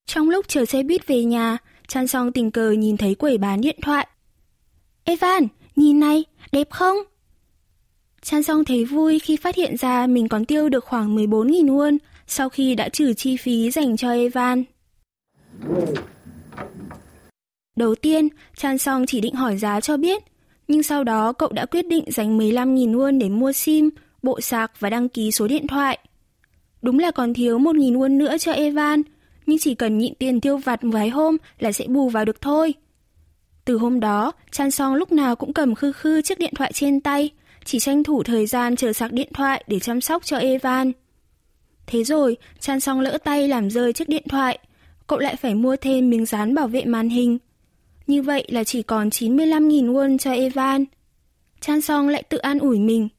Trong 0.06 0.30
lúc 0.30 0.48
chờ 0.48 0.64
xe 0.64 0.82
buýt 0.82 1.06
về 1.06 1.24
nhà, 1.24 1.58
Chan 1.88 2.06
Song 2.06 2.32
tình 2.32 2.50
cờ 2.50 2.70
nhìn 2.70 2.96
thấy 2.96 3.14
quầy 3.14 3.38
bán 3.38 3.60
điện 3.60 3.78
thoại. 3.82 4.06
Evan, 5.04 5.48
nhìn 5.79 5.99
này, 5.99 6.23
đẹp 6.51 6.69
không? 6.69 6.97
Chan 8.21 8.43
Song 8.43 8.65
thấy 8.65 8.85
vui 8.85 9.19
khi 9.19 9.37
phát 9.37 9.55
hiện 9.55 9.77
ra 9.77 10.07
mình 10.07 10.27
còn 10.27 10.45
tiêu 10.45 10.69
được 10.69 10.85
khoảng 10.85 11.15
14.000 11.15 11.65
won 11.65 11.97
sau 12.27 12.49
khi 12.49 12.75
đã 12.75 12.89
trừ 12.89 13.13
chi 13.13 13.37
phí 13.37 13.71
dành 13.71 13.97
cho 13.97 14.11
Evan. 14.11 14.63
Đầu 17.75 17.95
tiên, 17.95 18.27
Chan 18.57 18.77
Song 18.77 19.05
chỉ 19.05 19.21
định 19.21 19.35
hỏi 19.35 19.57
giá 19.57 19.81
cho 19.81 19.97
biết, 19.97 20.23
nhưng 20.67 20.83
sau 20.83 21.03
đó 21.03 21.33
cậu 21.33 21.49
đã 21.49 21.65
quyết 21.65 21.87
định 21.87 22.03
dành 22.07 22.37
15.000 22.37 22.95
won 22.97 23.19
để 23.19 23.29
mua 23.29 23.51
SIM, 23.51 23.89
bộ 24.23 24.41
sạc 24.41 24.71
và 24.79 24.89
đăng 24.89 25.09
ký 25.09 25.31
số 25.31 25.47
điện 25.47 25.67
thoại. 25.67 25.99
Đúng 26.81 26.99
là 26.99 27.11
còn 27.11 27.33
thiếu 27.33 27.59
1.000 27.59 27.97
won 27.97 28.17
nữa 28.17 28.37
cho 28.37 28.51
Evan, 28.51 29.01
nhưng 29.45 29.59
chỉ 29.59 29.75
cần 29.75 29.97
nhịn 29.97 30.15
tiền 30.15 30.41
tiêu 30.41 30.57
vặt 30.57 30.79
vài 30.81 31.09
hôm 31.09 31.37
là 31.59 31.71
sẽ 31.71 31.85
bù 31.87 32.09
vào 32.09 32.25
được 32.25 32.41
thôi. 32.41 32.73
Từ 33.69 33.77
hôm 33.77 33.99
đó, 33.99 34.31
Chan 34.51 34.71
Song 34.71 34.95
lúc 34.95 35.11
nào 35.11 35.35
cũng 35.35 35.53
cầm 35.53 35.75
khư 35.75 35.91
khư 35.91 36.21
chiếc 36.21 36.39
điện 36.39 36.53
thoại 36.55 36.71
trên 36.73 37.01
tay, 37.01 37.29
chỉ 37.65 37.79
tranh 37.79 38.03
thủ 38.03 38.23
thời 38.23 38.45
gian 38.45 38.75
chờ 38.75 38.93
sạc 38.93 39.11
điện 39.11 39.29
thoại 39.33 39.63
để 39.67 39.79
chăm 39.79 40.01
sóc 40.01 40.25
cho 40.25 40.37
Evan. 40.37 40.91
Thế 41.87 42.03
rồi, 42.03 42.37
Chan 42.59 42.79
Song 42.79 42.99
lỡ 42.99 43.17
tay 43.23 43.47
làm 43.47 43.69
rơi 43.69 43.93
chiếc 43.93 44.09
điện 44.09 44.23
thoại, 44.29 44.59
cậu 45.07 45.19
lại 45.19 45.35
phải 45.35 45.55
mua 45.55 45.75
thêm 45.75 46.09
miếng 46.09 46.25
dán 46.25 46.55
bảo 46.55 46.67
vệ 46.67 46.85
màn 46.85 47.09
hình. 47.09 47.37
Như 48.07 48.21
vậy 48.21 48.45
là 48.47 48.63
chỉ 48.63 48.81
còn 48.81 49.09
95.000 49.09 49.93
won 49.93 50.17
cho 50.17 50.31
Evan. 50.31 50.85
Chan 51.61 51.81
Song 51.81 52.07
lại 52.07 52.23
tự 52.23 52.37
an 52.37 52.59
ủi 52.59 52.79
mình. 52.79 53.09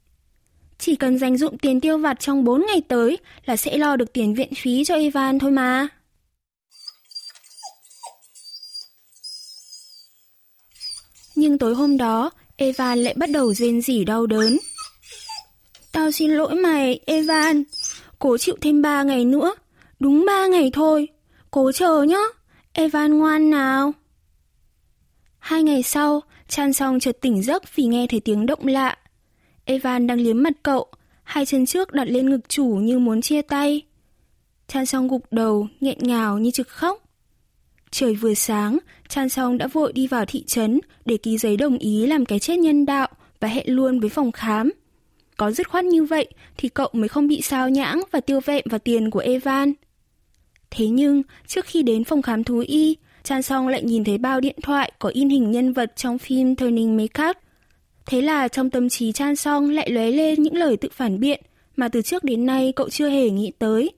Chỉ 0.78 0.96
cần 0.96 1.18
dành 1.18 1.36
dụng 1.36 1.58
tiền 1.58 1.80
tiêu 1.80 1.98
vặt 1.98 2.20
trong 2.20 2.44
4 2.44 2.66
ngày 2.66 2.82
tới 2.88 3.18
là 3.44 3.56
sẽ 3.56 3.78
lo 3.78 3.96
được 3.96 4.12
tiền 4.12 4.34
viện 4.34 4.54
phí 4.54 4.84
cho 4.84 4.94
Evan 4.94 5.38
thôi 5.38 5.50
mà. 5.50 5.88
Nhưng 11.40 11.58
tối 11.58 11.74
hôm 11.74 11.96
đó, 11.96 12.30
Evan 12.56 12.98
lại 12.98 13.14
bắt 13.16 13.30
đầu 13.30 13.54
rên 13.54 13.80
rỉ 13.80 14.04
đau 14.04 14.26
đớn. 14.26 14.58
Tao 15.92 16.10
xin 16.10 16.30
lỗi 16.30 16.54
mày, 16.54 17.00
Evan. 17.06 17.62
Cố 18.18 18.38
chịu 18.38 18.56
thêm 18.60 18.82
3 18.82 19.02
ngày 19.02 19.24
nữa. 19.24 19.54
Đúng 20.00 20.24
3 20.26 20.46
ngày 20.46 20.70
thôi. 20.72 21.08
Cố 21.50 21.72
chờ 21.72 22.02
nhá. 22.02 22.22
Evan 22.72 23.18
ngoan 23.18 23.50
nào. 23.50 23.92
Hai 25.38 25.62
ngày 25.62 25.82
sau, 25.82 26.22
Chan 26.48 26.72
Song 26.72 27.00
chợt 27.00 27.20
tỉnh 27.20 27.42
giấc 27.42 27.76
vì 27.76 27.84
nghe 27.84 28.06
thấy 28.06 28.20
tiếng 28.20 28.46
động 28.46 28.66
lạ. 28.66 28.98
Evan 29.64 30.06
đang 30.06 30.20
liếm 30.20 30.42
mặt 30.42 30.52
cậu, 30.62 30.86
hai 31.22 31.46
chân 31.46 31.66
trước 31.66 31.92
đặt 31.92 32.08
lên 32.08 32.30
ngực 32.30 32.48
chủ 32.48 32.66
như 32.66 32.98
muốn 32.98 33.20
chia 33.20 33.42
tay. 33.42 33.82
Chan 34.68 34.86
Song 34.86 35.08
gục 35.08 35.32
đầu, 35.32 35.68
nghẹn 35.80 35.98
ngào 36.00 36.38
như 36.38 36.50
trực 36.50 36.68
khóc. 36.68 37.02
Trời 37.90 38.14
vừa 38.14 38.34
sáng, 38.34 38.78
Chan 39.10 39.28
Song 39.28 39.58
đã 39.58 39.66
vội 39.66 39.92
đi 39.92 40.06
vào 40.06 40.24
thị 40.24 40.44
trấn 40.46 40.80
để 41.04 41.16
ký 41.16 41.38
giấy 41.38 41.56
đồng 41.56 41.78
ý 41.78 42.06
làm 42.06 42.24
cái 42.24 42.38
chết 42.38 42.56
nhân 42.56 42.86
đạo 42.86 43.08
và 43.40 43.48
hẹn 43.48 43.64
luôn 43.68 44.00
với 44.00 44.10
phòng 44.10 44.32
khám. 44.32 44.72
Có 45.36 45.50
dứt 45.50 45.68
khoát 45.68 45.84
như 45.84 46.04
vậy 46.04 46.28
thì 46.56 46.68
cậu 46.68 46.88
mới 46.92 47.08
không 47.08 47.28
bị 47.28 47.40
sao 47.42 47.68
nhãng 47.68 48.02
và 48.10 48.20
tiêu 48.20 48.40
vẹn 48.40 48.64
vào 48.70 48.78
tiền 48.78 49.10
của 49.10 49.18
Evan. 49.18 49.72
Thế 50.70 50.86
nhưng, 50.86 51.22
trước 51.46 51.66
khi 51.66 51.82
đến 51.82 52.04
phòng 52.04 52.22
khám 52.22 52.44
thú 52.44 52.64
y, 52.66 52.96
Chan 53.22 53.42
Song 53.42 53.68
lại 53.68 53.82
nhìn 53.82 54.04
thấy 54.04 54.18
bao 54.18 54.40
điện 54.40 54.56
thoại 54.62 54.92
có 54.98 55.08
in 55.08 55.28
hình 55.28 55.50
nhân 55.50 55.72
vật 55.72 55.92
trong 55.96 56.18
phim 56.18 56.56
Turning 56.56 56.96
Makeup. 56.96 57.36
Thế 58.06 58.22
là 58.22 58.48
trong 58.48 58.70
tâm 58.70 58.88
trí 58.88 59.12
Chan 59.12 59.36
Song 59.36 59.70
lại 59.70 59.90
lóe 59.90 60.10
lên 60.10 60.42
những 60.42 60.56
lời 60.56 60.76
tự 60.76 60.88
phản 60.92 61.20
biện 61.20 61.40
mà 61.76 61.88
từ 61.88 62.02
trước 62.02 62.24
đến 62.24 62.46
nay 62.46 62.72
cậu 62.76 62.88
chưa 62.90 63.08
hề 63.08 63.30
nghĩ 63.30 63.52
tới. 63.58 63.90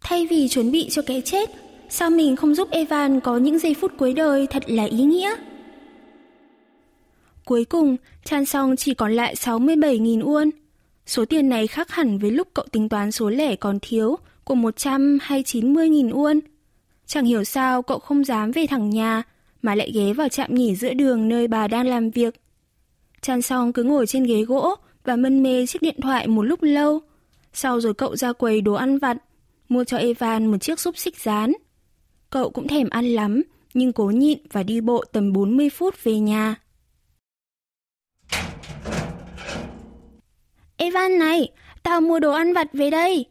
Thay 0.00 0.26
vì 0.26 0.48
chuẩn 0.48 0.70
bị 0.70 0.88
cho 0.90 1.02
cái 1.02 1.22
chết, 1.24 1.50
sao 1.88 2.10
mình 2.10 2.36
không 2.36 2.54
giúp 2.54 2.70
Evan 2.70 3.20
có 3.20 3.36
những 3.36 3.58
giây 3.58 3.74
phút 3.74 3.92
cuối 3.98 4.12
đời 4.12 4.46
thật 4.46 4.62
là 4.66 4.84
ý 4.84 5.02
nghĩa? 5.02 5.34
Cuối 7.44 7.64
cùng, 7.64 7.96
Chan 8.24 8.44
Song 8.44 8.76
chỉ 8.76 8.94
còn 8.94 9.12
lại 9.12 9.34
67.000 9.34 10.22
won. 10.22 10.50
Số 11.06 11.24
tiền 11.24 11.48
này 11.48 11.66
khác 11.66 11.90
hẳn 11.90 12.18
với 12.18 12.30
lúc 12.30 12.48
cậu 12.54 12.64
tính 12.72 12.88
toán 12.88 13.12
số 13.12 13.30
lẻ 13.30 13.56
còn 13.56 13.78
thiếu 13.82 14.16
của 14.44 14.54
100 14.54 15.18
hay 15.22 15.42
90.000 15.42 16.10
won. 16.10 16.40
Chẳng 17.06 17.24
hiểu 17.24 17.44
sao 17.44 17.82
cậu 17.82 17.98
không 17.98 18.24
dám 18.24 18.50
về 18.50 18.66
thẳng 18.66 18.90
nhà, 18.90 19.22
mà 19.62 19.74
lại 19.74 19.90
ghé 19.94 20.12
vào 20.12 20.28
trạm 20.28 20.54
nghỉ 20.54 20.76
giữa 20.76 20.92
đường 20.92 21.28
nơi 21.28 21.48
bà 21.48 21.68
đang 21.68 21.86
làm 21.86 22.10
việc. 22.10 22.40
Chan 23.20 23.42
Song 23.42 23.72
cứ 23.72 23.82
ngồi 23.82 24.06
trên 24.06 24.24
ghế 24.24 24.42
gỗ 24.42 24.74
và 25.04 25.16
mân 25.16 25.42
mê 25.42 25.66
chiếc 25.66 25.82
điện 25.82 26.00
thoại 26.02 26.26
một 26.26 26.42
lúc 26.42 26.62
lâu. 26.62 27.00
Sau 27.52 27.80
rồi 27.80 27.94
cậu 27.94 28.16
ra 28.16 28.32
quầy 28.32 28.60
đồ 28.60 28.72
ăn 28.72 28.98
vặt, 28.98 29.16
mua 29.68 29.84
cho 29.84 29.96
Evan 29.96 30.46
một 30.46 30.58
chiếc 30.58 30.80
xúc 30.80 30.98
xích 30.98 31.16
rán. 31.16 31.52
Cậu 32.30 32.50
cũng 32.50 32.68
thèm 32.68 32.88
ăn 32.90 33.04
lắm, 33.04 33.42
nhưng 33.74 33.92
cố 33.92 34.04
nhịn 34.04 34.38
và 34.52 34.62
đi 34.62 34.80
bộ 34.80 35.04
tầm 35.12 35.32
40 35.32 35.70
phút 35.70 36.04
về 36.04 36.18
nhà. 36.18 36.54
Evan 40.76 41.18
này, 41.18 41.48
tao 41.82 42.00
mua 42.00 42.18
đồ 42.18 42.32
ăn 42.32 42.52
vặt 42.52 42.68
về 42.72 42.90
đây. 42.90 43.26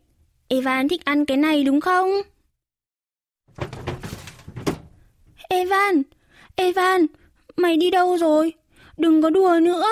Evan 0.48 0.88
thích 0.88 1.06
ăn 1.06 1.26
cái 1.26 1.38
này 1.38 1.64
đúng 1.64 1.82
không? 1.82 2.10
Evan, 5.50 6.02
Evan, 6.56 7.06
mày 7.58 7.78
đi 7.78 7.92
đâu 7.92 8.18
rồi? 8.18 8.54
Đừng 8.98 9.22
có 9.22 9.30
đùa 9.30 9.60
nữa. 9.62 9.88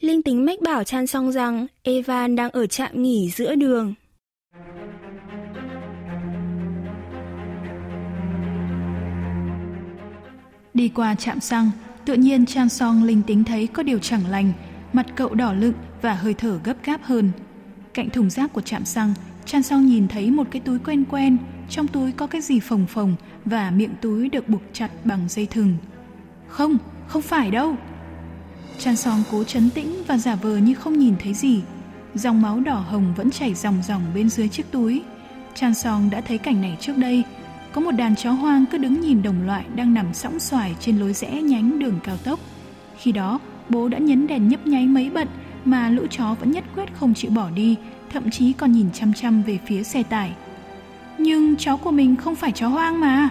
Linh 0.00 0.22
tính 0.22 0.44
mách 0.44 0.60
bảo 0.60 0.84
Chan 0.84 1.06
Song 1.06 1.32
rằng 1.32 1.66
Evan 1.82 2.36
đang 2.36 2.50
ở 2.50 2.66
trạm 2.66 3.02
nghỉ 3.02 3.30
giữa 3.30 3.54
đường. 3.54 3.94
Đi 10.82 10.88
qua 10.88 11.14
trạm 11.14 11.40
xăng, 11.40 11.70
tự 12.04 12.14
nhiên 12.14 12.46
Chan 12.46 12.68
Song 12.68 13.04
linh 13.04 13.22
tính 13.22 13.44
thấy 13.44 13.66
có 13.66 13.82
điều 13.82 13.98
chẳng 13.98 14.26
lành, 14.26 14.52
mặt 14.92 15.06
cậu 15.16 15.34
đỏ 15.34 15.52
lựng 15.52 15.72
và 16.02 16.14
hơi 16.14 16.34
thở 16.34 16.60
gấp 16.64 16.74
gáp 16.84 17.00
hơn. 17.02 17.30
Cạnh 17.94 18.10
thùng 18.10 18.30
rác 18.30 18.52
của 18.52 18.60
trạm 18.60 18.84
xăng, 18.84 19.14
Chan 19.44 19.62
Song 19.62 19.86
nhìn 19.86 20.08
thấy 20.08 20.30
một 20.30 20.46
cái 20.50 20.62
túi 20.64 20.78
quen 20.78 21.04
quen, 21.04 21.36
trong 21.70 21.88
túi 21.88 22.12
có 22.12 22.26
cái 22.26 22.40
gì 22.40 22.60
phồng 22.60 22.86
phồng 22.86 23.16
và 23.44 23.70
miệng 23.70 23.94
túi 24.00 24.28
được 24.28 24.48
buộc 24.48 24.62
chặt 24.72 24.90
bằng 25.04 25.28
dây 25.28 25.46
thừng. 25.46 25.76
Không, 26.48 26.78
không 27.06 27.22
phải 27.22 27.50
đâu. 27.50 27.76
Chan 28.78 28.96
Song 28.96 29.22
cố 29.30 29.44
chấn 29.44 29.70
tĩnh 29.70 30.02
và 30.06 30.18
giả 30.18 30.34
vờ 30.34 30.56
như 30.56 30.74
không 30.74 30.98
nhìn 30.98 31.14
thấy 31.22 31.34
gì. 31.34 31.62
Dòng 32.14 32.42
máu 32.42 32.60
đỏ 32.60 32.84
hồng 32.88 33.14
vẫn 33.16 33.30
chảy 33.30 33.54
ròng 33.54 33.82
ròng 33.82 34.02
bên 34.14 34.28
dưới 34.28 34.48
chiếc 34.48 34.70
túi. 34.70 35.02
Chan 35.54 35.74
Song 35.74 36.10
đã 36.10 36.20
thấy 36.20 36.38
cảnh 36.38 36.60
này 36.60 36.76
trước 36.80 36.96
đây. 36.96 37.24
Có 37.72 37.80
một 37.80 37.92
đàn 37.92 38.16
chó 38.16 38.30
hoang 38.30 38.64
cứ 38.66 38.78
đứng 38.78 39.00
nhìn 39.00 39.22
đồng 39.22 39.46
loại 39.46 39.64
đang 39.74 39.94
nằm 39.94 40.14
sõng 40.14 40.40
xoài 40.40 40.76
trên 40.80 40.98
lối 40.98 41.12
rẽ 41.12 41.42
nhánh 41.42 41.78
đường 41.78 42.00
cao 42.04 42.16
tốc. 42.16 42.40
Khi 42.98 43.12
đó, 43.12 43.38
bố 43.68 43.88
đã 43.88 43.98
nhấn 43.98 44.26
đèn 44.26 44.48
nhấp 44.48 44.66
nháy 44.66 44.86
mấy 44.86 45.10
bận 45.10 45.28
mà 45.64 45.90
lũ 45.90 46.06
chó 46.10 46.34
vẫn 46.40 46.50
nhất 46.50 46.64
quyết 46.74 46.94
không 46.94 47.14
chịu 47.14 47.30
bỏ 47.30 47.50
đi, 47.50 47.76
thậm 48.10 48.30
chí 48.30 48.52
còn 48.52 48.72
nhìn 48.72 48.86
chăm 48.92 49.12
chăm 49.12 49.42
về 49.42 49.58
phía 49.66 49.82
xe 49.82 50.02
tải. 50.02 50.32
Nhưng 51.18 51.56
chó 51.56 51.76
của 51.76 51.90
mình 51.90 52.16
không 52.16 52.34
phải 52.34 52.52
chó 52.52 52.68
hoang 52.68 53.00
mà. 53.00 53.28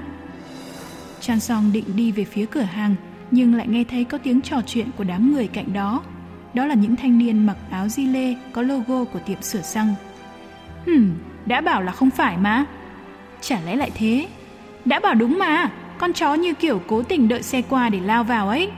Chan 1.20 1.40
Song 1.40 1.72
định 1.74 1.86
đi 1.96 2.12
về 2.12 2.26
phía 2.26 2.46
cửa 2.46 2.62
hàng, 2.62 2.96
nhưng 3.32 3.56
lại 3.56 3.68
nghe 3.68 3.84
thấy 3.84 4.04
có 4.04 4.18
tiếng 4.18 4.42
trò 4.42 4.62
chuyện 4.66 4.88
của 4.98 5.04
đám 5.04 5.34
người 5.34 5.48
cạnh 5.48 5.74
đó. 5.74 6.02
Đó 6.54 6.66
là 6.66 6.76
những 6.76 6.96
thanh 6.96 7.18
niên 7.18 7.46
mặc 7.46 7.58
áo 7.70 7.90
di 7.90 8.06
lê 8.06 8.36
có 8.52 8.62
logo 8.62 9.04
của 9.04 9.20
tiệm 9.20 9.42
sửa 9.42 9.62
xăng. 9.62 9.96
Hừm, 10.86 11.12
đã 11.46 11.62
bảo 11.62 11.82
là 11.82 11.92
không 11.92 12.10
phải 12.10 12.38
mà. 12.38 12.66
Chả 13.42 13.62
lẽ 13.62 13.76
lại 13.76 13.92
thế? 13.96 14.28
Đã 14.86 15.00
bảo 15.00 15.16
đúng 15.16 15.38
mà, 15.38 15.72
con 15.98 16.14
chó 16.14 16.34
như 16.34 16.54
kiểu 16.54 16.82
cố 16.88 17.04
tình 17.04 17.28
đợi 17.28 17.44
xe 17.44 17.62
qua 17.62 17.90
để 17.90 18.00
lao 18.00 18.24
vào 18.24 18.50
ấy. 18.50 18.70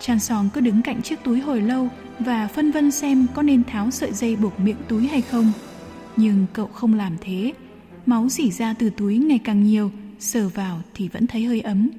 Chan 0.00 0.18
Song 0.18 0.48
cứ 0.54 0.60
đứng 0.60 0.82
cạnh 0.82 1.02
chiếc 1.02 1.16
túi 1.24 1.40
hồi 1.40 1.60
lâu 1.60 1.88
và 2.18 2.48
phân 2.48 2.70
vân 2.70 2.90
xem 2.90 3.26
có 3.34 3.42
nên 3.42 3.64
tháo 3.64 3.90
sợi 3.90 4.12
dây 4.12 4.36
buộc 4.36 4.60
miệng 4.60 4.76
túi 4.88 5.06
hay 5.06 5.22
không. 5.22 5.52
Nhưng 6.16 6.46
cậu 6.52 6.66
không 6.66 6.94
làm 6.94 7.16
thế. 7.20 7.52
Máu 8.06 8.28
dỉ 8.28 8.50
ra 8.50 8.74
từ 8.78 8.90
túi 8.90 9.18
ngày 9.18 9.40
càng 9.44 9.64
nhiều, 9.64 9.90
sờ 10.18 10.48
vào 10.48 10.80
thì 10.94 11.08
vẫn 11.08 11.26
thấy 11.26 11.44
hơi 11.44 11.60
ấm. 11.60 11.90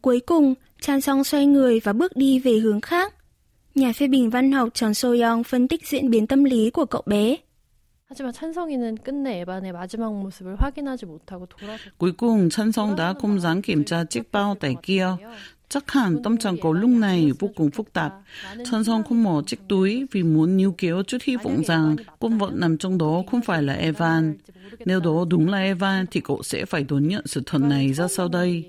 Cuối 0.00 0.20
cùng, 0.20 0.54
Chan 0.80 1.00
Song 1.00 1.24
xoay 1.24 1.46
người 1.46 1.80
và 1.80 1.92
bước 1.92 2.16
đi 2.16 2.38
về 2.38 2.52
hướng 2.52 2.80
khác. 2.80 3.14
Nhà 3.74 3.92
phê 3.92 4.08
bình 4.08 4.30
văn 4.30 4.52
học 4.52 4.68
Tròn 4.74 4.94
So 4.94 5.08
Young 5.08 5.44
phân 5.44 5.68
tích 5.68 5.88
diễn 5.88 6.10
biến 6.10 6.26
tâm 6.26 6.44
lý 6.44 6.70
của 6.70 6.84
cậu 6.84 7.02
bé. 7.06 7.36
하지만 8.07 8.31
찬성이는 8.31 8.97
끝내 9.03 9.39
에반의 9.39 9.71
마지막 9.71 10.13
모습을 10.13 10.55
확인하지 10.61 11.05
못하고 11.05 11.47
돌아서 11.47 11.89
Cuối 11.97 12.11
cùng 12.11 12.49
찬성 12.49 12.95
đã 12.95 13.13
không 13.13 13.39
dám 13.39 13.61
kiểm 13.61 13.83
tra 13.85 14.03
chiếc 14.03 14.31
bao 14.31 14.55
tải 14.55 14.75
kia. 14.83 15.07
Chắc 15.69 15.91
hẳn 15.91 16.23
tâm 16.23 16.37
trạng 16.37 16.57
cậu 16.61 16.73
lúc 16.73 16.89
này 16.89 17.31
vô 17.39 17.49
cùng 17.55 17.71
phức 17.71 17.93
tạp. 17.93 18.13
찬성 18.65 19.03
không 19.03 19.23
mở 19.23 19.41
chiếc 19.45 19.59
túi 19.67 20.05
vì 20.11 20.23
muốn 20.23 20.57
níu 20.57 20.75
kéo 20.77 21.03
chút 21.03 21.17
hy 21.23 21.35
vọng 21.35 21.63
rằng 21.65 21.95
con 22.19 22.37
vật 22.37 22.51
nằm 22.53 22.77
trong 22.77 22.97
đó 22.97 23.23
không 23.31 23.41
phải 23.41 23.63
là 23.63 23.73
Evan. 23.73 24.37
Nếu 24.85 24.99
đó 24.99 25.25
đúng 25.29 25.49
là 25.49 25.57
Evan 25.57 26.05
thì 26.11 26.21
cậu 26.21 26.43
sẽ 26.43 26.65
phải 26.65 26.83
đón 26.83 27.07
nhận 27.07 27.27
sự 27.27 27.43
thật 27.45 27.61
này 27.61 27.93
ra 27.93 28.07
sau 28.07 28.27
đây. 28.27 28.65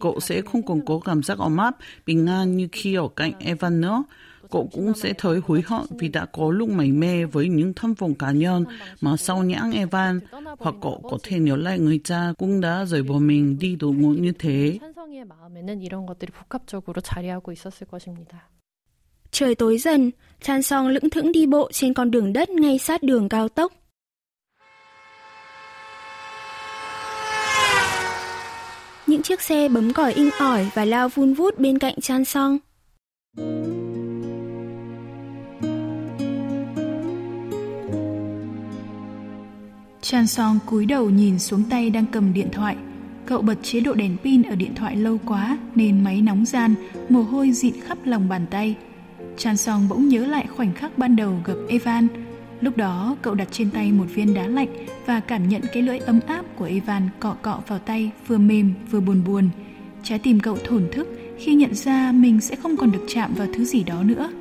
cậu 0.00 0.20
sẽ 0.20 0.42
không 0.42 0.62
còn 0.62 0.86
có 0.86 1.00
cảm 1.04 1.22
giác 1.22 1.38
ấm 1.38 1.56
áp, 1.56 1.76
bình 2.06 2.26
an 2.26 2.56
như 2.56 2.68
khi 2.72 2.94
ở 2.94 3.08
cạnh 3.16 3.32
Evan 3.38 3.80
nữa. 3.80 4.04
Cậu 4.51 4.69
cũng 4.71 4.93
sẽ 4.95 5.13
thấy 5.17 5.39
hối 5.43 5.63
hận 5.65 5.81
vì 5.99 6.07
đã 6.07 6.25
có 6.25 6.51
lúc 6.51 6.69
mày 6.69 6.91
mê 6.91 7.25
với 7.25 7.49
những 7.49 7.73
thâm 7.73 7.93
vọng 7.93 8.15
cá 8.15 8.31
nhân 8.31 8.65
mà 9.01 9.17
sau 9.17 9.43
nhãn 9.43 9.71
Evan, 9.71 10.19
hoặc 10.59 10.75
cậu 10.81 11.01
có 11.09 11.17
thể 11.23 11.39
nhớ 11.39 11.55
lại 11.55 11.79
người 11.79 11.99
cha 12.03 12.33
cũng 12.37 12.61
đã 12.61 12.85
rời 12.85 13.03
bỏ 13.03 13.19
mình 13.19 13.59
đi 13.59 13.75
đột 13.75 13.91
ngột 13.91 14.13
như 14.13 14.31
thế. 14.39 14.79
Trời 19.31 19.55
tối 19.55 19.77
dần, 19.77 20.11
Chan 20.41 20.61
Song 20.61 20.87
lững 20.87 21.09
thững 21.09 21.31
đi 21.31 21.45
bộ 21.45 21.69
trên 21.71 21.93
con 21.93 22.11
đường 22.11 22.33
đất 22.33 22.49
ngay 22.49 22.77
sát 22.77 23.03
đường 23.03 23.29
cao 23.29 23.49
tốc. 23.49 23.73
Những 29.07 29.21
chiếc 29.21 29.41
xe 29.41 29.69
bấm 29.69 29.93
còi 29.93 30.13
inh 30.13 30.29
ỏi 30.39 30.69
và 30.73 30.85
lao 30.85 31.09
vun 31.09 31.33
vút 31.33 31.59
bên 31.59 31.79
cạnh 31.79 32.01
Chan 32.01 32.25
Song. 32.25 32.57
Chan 40.11 40.27
Song 40.27 40.59
cúi 40.65 40.85
đầu 40.85 41.09
nhìn 41.09 41.39
xuống 41.39 41.63
tay 41.69 41.89
đang 41.89 42.05
cầm 42.11 42.33
điện 42.33 42.47
thoại. 42.51 42.75
Cậu 43.25 43.41
bật 43.41 43.55
chế 43.63 43.79
độ 43.79 43.93
đèn 43.93 44.17
pin 44.23 44.43
ở 44.43 44.55
điện 44.55 44.75
thoại 44.75 44.95
lâu 44.95 45.17
quá 45.25 45.57
nên 45.75 46.03
máy 46.03 46.21
nóng 46.21 46.45
gian, 46.45 46.75
mồ 47.09 47.21
hôi 47.21 47.51
dịn 47.51 47.73
khắp 47.81 47.97
lòng 48.05 48.29
bàn 48.29 48.45
tay. 48.49 48.75
Chan 49.37 49.57
Song 49.57 49.89
bỗng 49.89 50.07
nhớ 50.07 50.25
lại 50.25 50.47
khoảnh 50.55 50.73
khắc 50.73 50.97
ban 50.97 51.15
đầu 51.15 51.35
gặp 51.45 51.53
Evan. 51.69 52.07
Lúc 52.61 52.77
đó 52.77 53.15
cậu 53.21 53.35
đặt 53.35 53.47
trên 53.51 53.71
tay 53.71 53.91
một 53.91 54.05
viên 54.13 54.33
đá 54.33 54.47
lạnh 54.47 54.67
và 55.05 55.19
cảm 55.19 55.49
nhận 55.49 55.61
cái 55.73 55.83
lưỡi 55.83 55.97
ấm 55.97 56.19
áp 56.27 56.45
của 56.55 56.65
Evan 56.65 57.09
cọ 57.19 57.35
cọ 57.41 57.59
vào 57.67 57.79
tay 57.79 58.11
vừa 58.27 58.37
mềm 58.37 58.73
vừa 58.91 58.99
buồn 58.99 59.23
buồn. 59.25 59.49
Trái 60.03 60.19
tim 60.19 60.39
cậu 60.39 60.57
thổn 60.63 60.83
thức 60.91 61.07
khi 61.39 61.55
nhận 61.55 61.75
ra 61.75 62.11
mình 62.11 62.41
sẽ 62.41 62.55
không 62.55 62.77
còn 62.77 62.91
được 62.91 63.05
chạm 63.07 63.33
vào 63.33 63.47
thứ 63.53 63.65
gì 63.65 63.83
đó 63.83 64.03
nữa. 64.03 64.31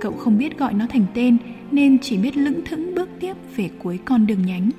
Cậu 0.00 0.12
không 0.12 0.38
biết 0.38 0.58
gọi 0.58 0.74
nó 0.74 0.86
thành 0.90 1.06
tên 1.14 1.36
nên 1.70 1.98
chỉ 1.98 2.16
biết 2.16 2.36
lững 2.36 2.64
thững 2.64 2.94
bước 2.94 3.08
tiếp 3.20 3.36
về 3.56 3.70
cuối 3.82 3.98
con 4.04 4.26
đường 4.26 4.46
nhánh. 4.46 4.70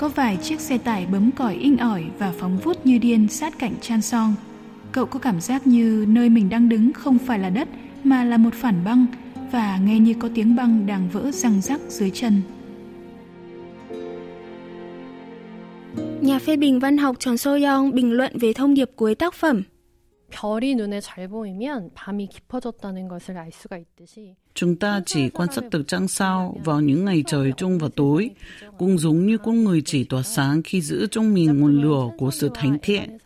Có 0.00 0.08
vài 0.08 0.36
chiếc 0.36 0.60
xe 0.60 0.78
tải 0.78 1.06
bấm 1.06 1.30
còi 1.32 1.54
inh 1.54 1.76
ỏi 1.78 2.04
và 2.18 2.32
phóng 2.38 2.58
vút 2.58 2.86
như 2.86 2.98
điên 2.98 3.28
sát 3.28 3.58
cạnh 3.58 3.74
Chan 3.80 4.02
Song. 4.02 4.34
Cậu 4.92 5.06
có 5.06 5.18
cảm 5.18 5.40
giác 5.40 5.66
như 5.66 6.04
nơi 6.08 6.28
mình 6.28 6.48
đang 6.48 6.68
đứng 6.68 6.92
không 6.92 7.18
phải 7.18 7.38
là 7.38 7.50
đất 7.50 7.68
mà 8.04 8.24
là 8.24 8.36
một 8.36 8.54
phản 8.54 8.84
băng 8.84 9.06
và 9.52 9.78
nghe 9.78 9.98
như 9.98 10.14
có 10.18 10.28
tiếng 10.34 10.56
băng 10.56 10.86
đang 10.86 11.08
vỡ 11.08 11.30
răng 11.30 11.60
rắc 11.60 11.80
dưới 11.88 12.10
chân. 12.10 12.42
Nhà 16.20 16.38
phê 16.38 16.56
bình 16.56 16.80
văn 16.80 16.98
học 16.98 17.16
Tròn 17.18 17.34
So-young 17.34 17.92
bình 17.92 18.12
luận 18.12 18.38
về 18.38 18.52
thông 18.52 18.74
điệp 18.74 18.90
cuối 18.96 19.14
tác 19.14 19.34
phẩm. 19.34 19.62
별이 20.30 20.74
눈에 20.74 21.00
잘 21.00 21.28
보이면 21.28 21.90
밤이 21.94 22.26
깊어졌다는 22.26 23.08
것을 23.08 23.38
알 23.38 23.50
수가 23.52 23.78
있듯이 23.78 24.36
Chúng 24.53 24.75
ta 24.75 25.01
chỉ 25.05 25.29
quan 25.29 25.51
sát 25.51 25.69
được 25.71 25.87
trăng 25.87 26.07
sao 26.07 26.57
vào 26.63 26.81
những 26.81 27.05
ngày 27.05 27.23
trời 27.27 27.51
trung 27.57 27.77
và 27.77 27.89
tối, 27.95 28.29
cũng 28.77 28.97
giống 28.97 29.25
như 29.25 29.37
con 29.37 29.63
người 29.63 29.81
chỉ 29.81 30.03
tỏa 30.03 30.23
sáng 30.23 30.63
khi 30.63 30.81
giữ 30.81 31.07
trong 31.11 31.33
mình 31.33 31.59
nguồn 31.59 31.81
lửa 31.81 32.09
của 32.17 32.31
sự 32.31 32.49
thánh 32.53 32.77
thiện. 32.81 33.17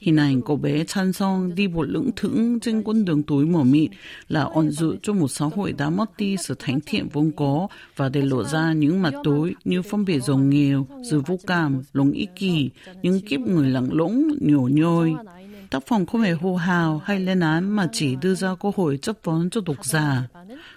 Hình 0.00 0.16
ảnh 0.16 0.42
cậu 0.42 0.56
bé 0.56 0.84
Chan 0.84 1.12
song 1.12 1.54
đi 1.54 1.66
bộ 1.66 1.82
lững 1.82 2.10
thững 2.16 2.60
trên 2.60 2.82
con 2.82 3.04
đường 3.04 3.22
tối 3.22 3.46
mờ 3.46 3.62
mịt 3.62 3.90
là 4.28 4.42
ẩn 4.54 4.70
dụ 4.70 4.94
cho 5.02 5.12
một 5.12 5.28
xã 5.28 5.44
hội 5.44 5.72
đã 5.72 5.90
mất 5.90 6.16
đi 6.16 6.36
sự 6.36 6.54
thánh 6.58 6.78
thiện 6.86 7.08
vốn 7.08 7.30
có 7.36 7.68
và 7.96 8.08
để 8.08 8.22
lộ 8.22 8.44
ra 8.44 8.72
những 8.72 9.02
mặt 9.02 9.14
tối 9.24 9.54
như 9.64 9.82
phân 9.82 10.04
biệt 10.04 10.20
giàu 10.20 10.38
nghèo, 10.38 10.86
sự 11.10 11.22
vô 11.26 11.38
cảm, 11.46 11.82
lòng 11.92 12.12
ích 12.12 12.30
kỷ, 12.36 12.70
những 13.02 13.20
kiếp 13.20 13.40
người 13.40 13.70
lặng 13.70 13.88
lỗng, 13.92 14.28
nhổ 14.40 14.68
nhôi 14.72 15.14
Tác 15.72 15.86
phẩm 15.86 16.06
không 16.06 16.20
hề 16.20 16.32
hô 16.32 16.56
hào 16.56 16.98
hay 17.04 17.20
lên 17.20 17.40
án 17.40 17.70
mà 17.70 17.88
chỉ 17.92 18.16
đưa 18.16 18.34
ra 18.34 18.54
cơ 18.62 18.70
hội 18.76 18.98
chấp 19.02 19.16
vấn 19.24 19.50
cho 19.50 19.60
độc 19.66 19.84
giả. 19.84 20.28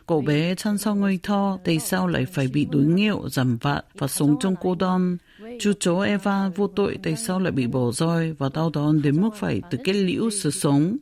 Cậu 0.07 0.21
bé 0.21 0.55
chăn 0.55 0.79
sau 0.79 0.95
ngây 0.95 1.19
thơ, 1.23 1.59
tại 1.65 1.79
sao 1.79 2.07
lại 2.07 2.27
phải 2.27 2.49
bị 2.49 2.67
đối 2.71 2.85
nghêu, 2.85 3.29
giảm 3.29 3.59
vặt 3.61 3.83
và 3.95 4.07
sống 4.07 4.37
trong 4.41 4.55
cô 4.61 4.75
đơn? 4.75 5.19
Chú 5.61 5.73
chó 5.81 6.01
Eva 6.01 6.49
vô 6.49 6.67
tội 6.67 6.99
tại 7.03 7.17
sao 7.17 7.41
lại 7.41 7.53
bị 7.53 7.67
bỏ 7.67 7.91
rơi 7.93 8.33
và 8.33 8.49
đau 8.55 8.71
đớn 8.75 9.03
đến 9.03 9.21
mức 9.21 9.31
phải 9.35 9.63
tự 9.71 9.79
kết 9.85 9.93
liễu 9.93 10.31
sự 10.31 10.51
sống? 10.51 10.97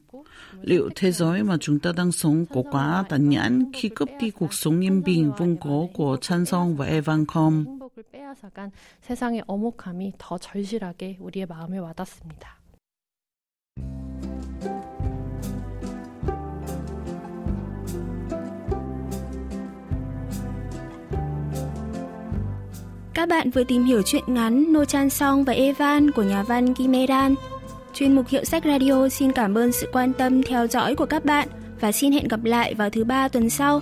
Liệu 0.63 0.89
thế 0.95 1.13
giới 1.13 1.43
mà 1.43 1.57
chúng 1.61 1.79
ta 1.79 1.93
đang 1.97 2.13
sống 2.13 2.47
có 2.55 2.63
quá 2.71 3.05
tàn 3.09 3.29
nhẫn 3.29 3.73
khi 3.75 3.89
cướp 3.89 4.09
đi 4.21 4.31
cuộc 4.31 4.55
sống 4.55 4.81
yên 4.81 5.03
bình 5.05 5.33
vốn 5.39 5.57
có 5.61 5.87
của 5.95 6.17
Chanson 6.21 6.77
và 6.77 6.87
Evan 6.87 7.27
không? 7.27 7.79
빼앗아간 8.13 8.73
세상의 9.03 9.45
어목함이 9.47 10.15
더 10.19 10.39
절실하게 10.39 11.19
우리의 11.21 11.47
마음에 11.47 11.79
와닿습니다. 11.79 12.59
Các 23.14 23.30
bạn 23.30 23.50
vừa 23.50 23.64
tìm 23.64 23.84
hiểu 23.84 24.02
truyện 24.02 24.24
ngắn 24.28 24.74
No 24.74 24.86
Chan 24.86 25.10
Song 25.10 25.44
và 25.44 25.54
Evan 25.54 26.12
của 26.12 26.24
nhà 26.24 26.44
văn 26.44 26.74
Kim 26.74 26.92
Edan. 26.92 27.36
Chuyên 27.94 28.16
mục 28.16 28.28
Hiệu 28.30 28.44
sách 28.44 28.64
Radio 28.66 29.10
xin 29.10 29.32
cảm 29.32 29.58
ơn 29.58 29.72
sự 29.72 29.90
quan 29.94 30.14
tâm 30.14 30.44
theo 30.44 30.68
dõi 30.68 30.96
của 30.96 31.06
các 31.06 31.26
bạn 31.26 31.48
và 31.82 31.92
xin 31.92 32.12
hẹn 32.12 32.28
gặp 32.28 32.44
lại 32.44 32.74
vào 32.74 32.90
thứ 32.90 33.04
ba 33.04 33.28
tuần 33.28 33.50
sau. 33.50 33.82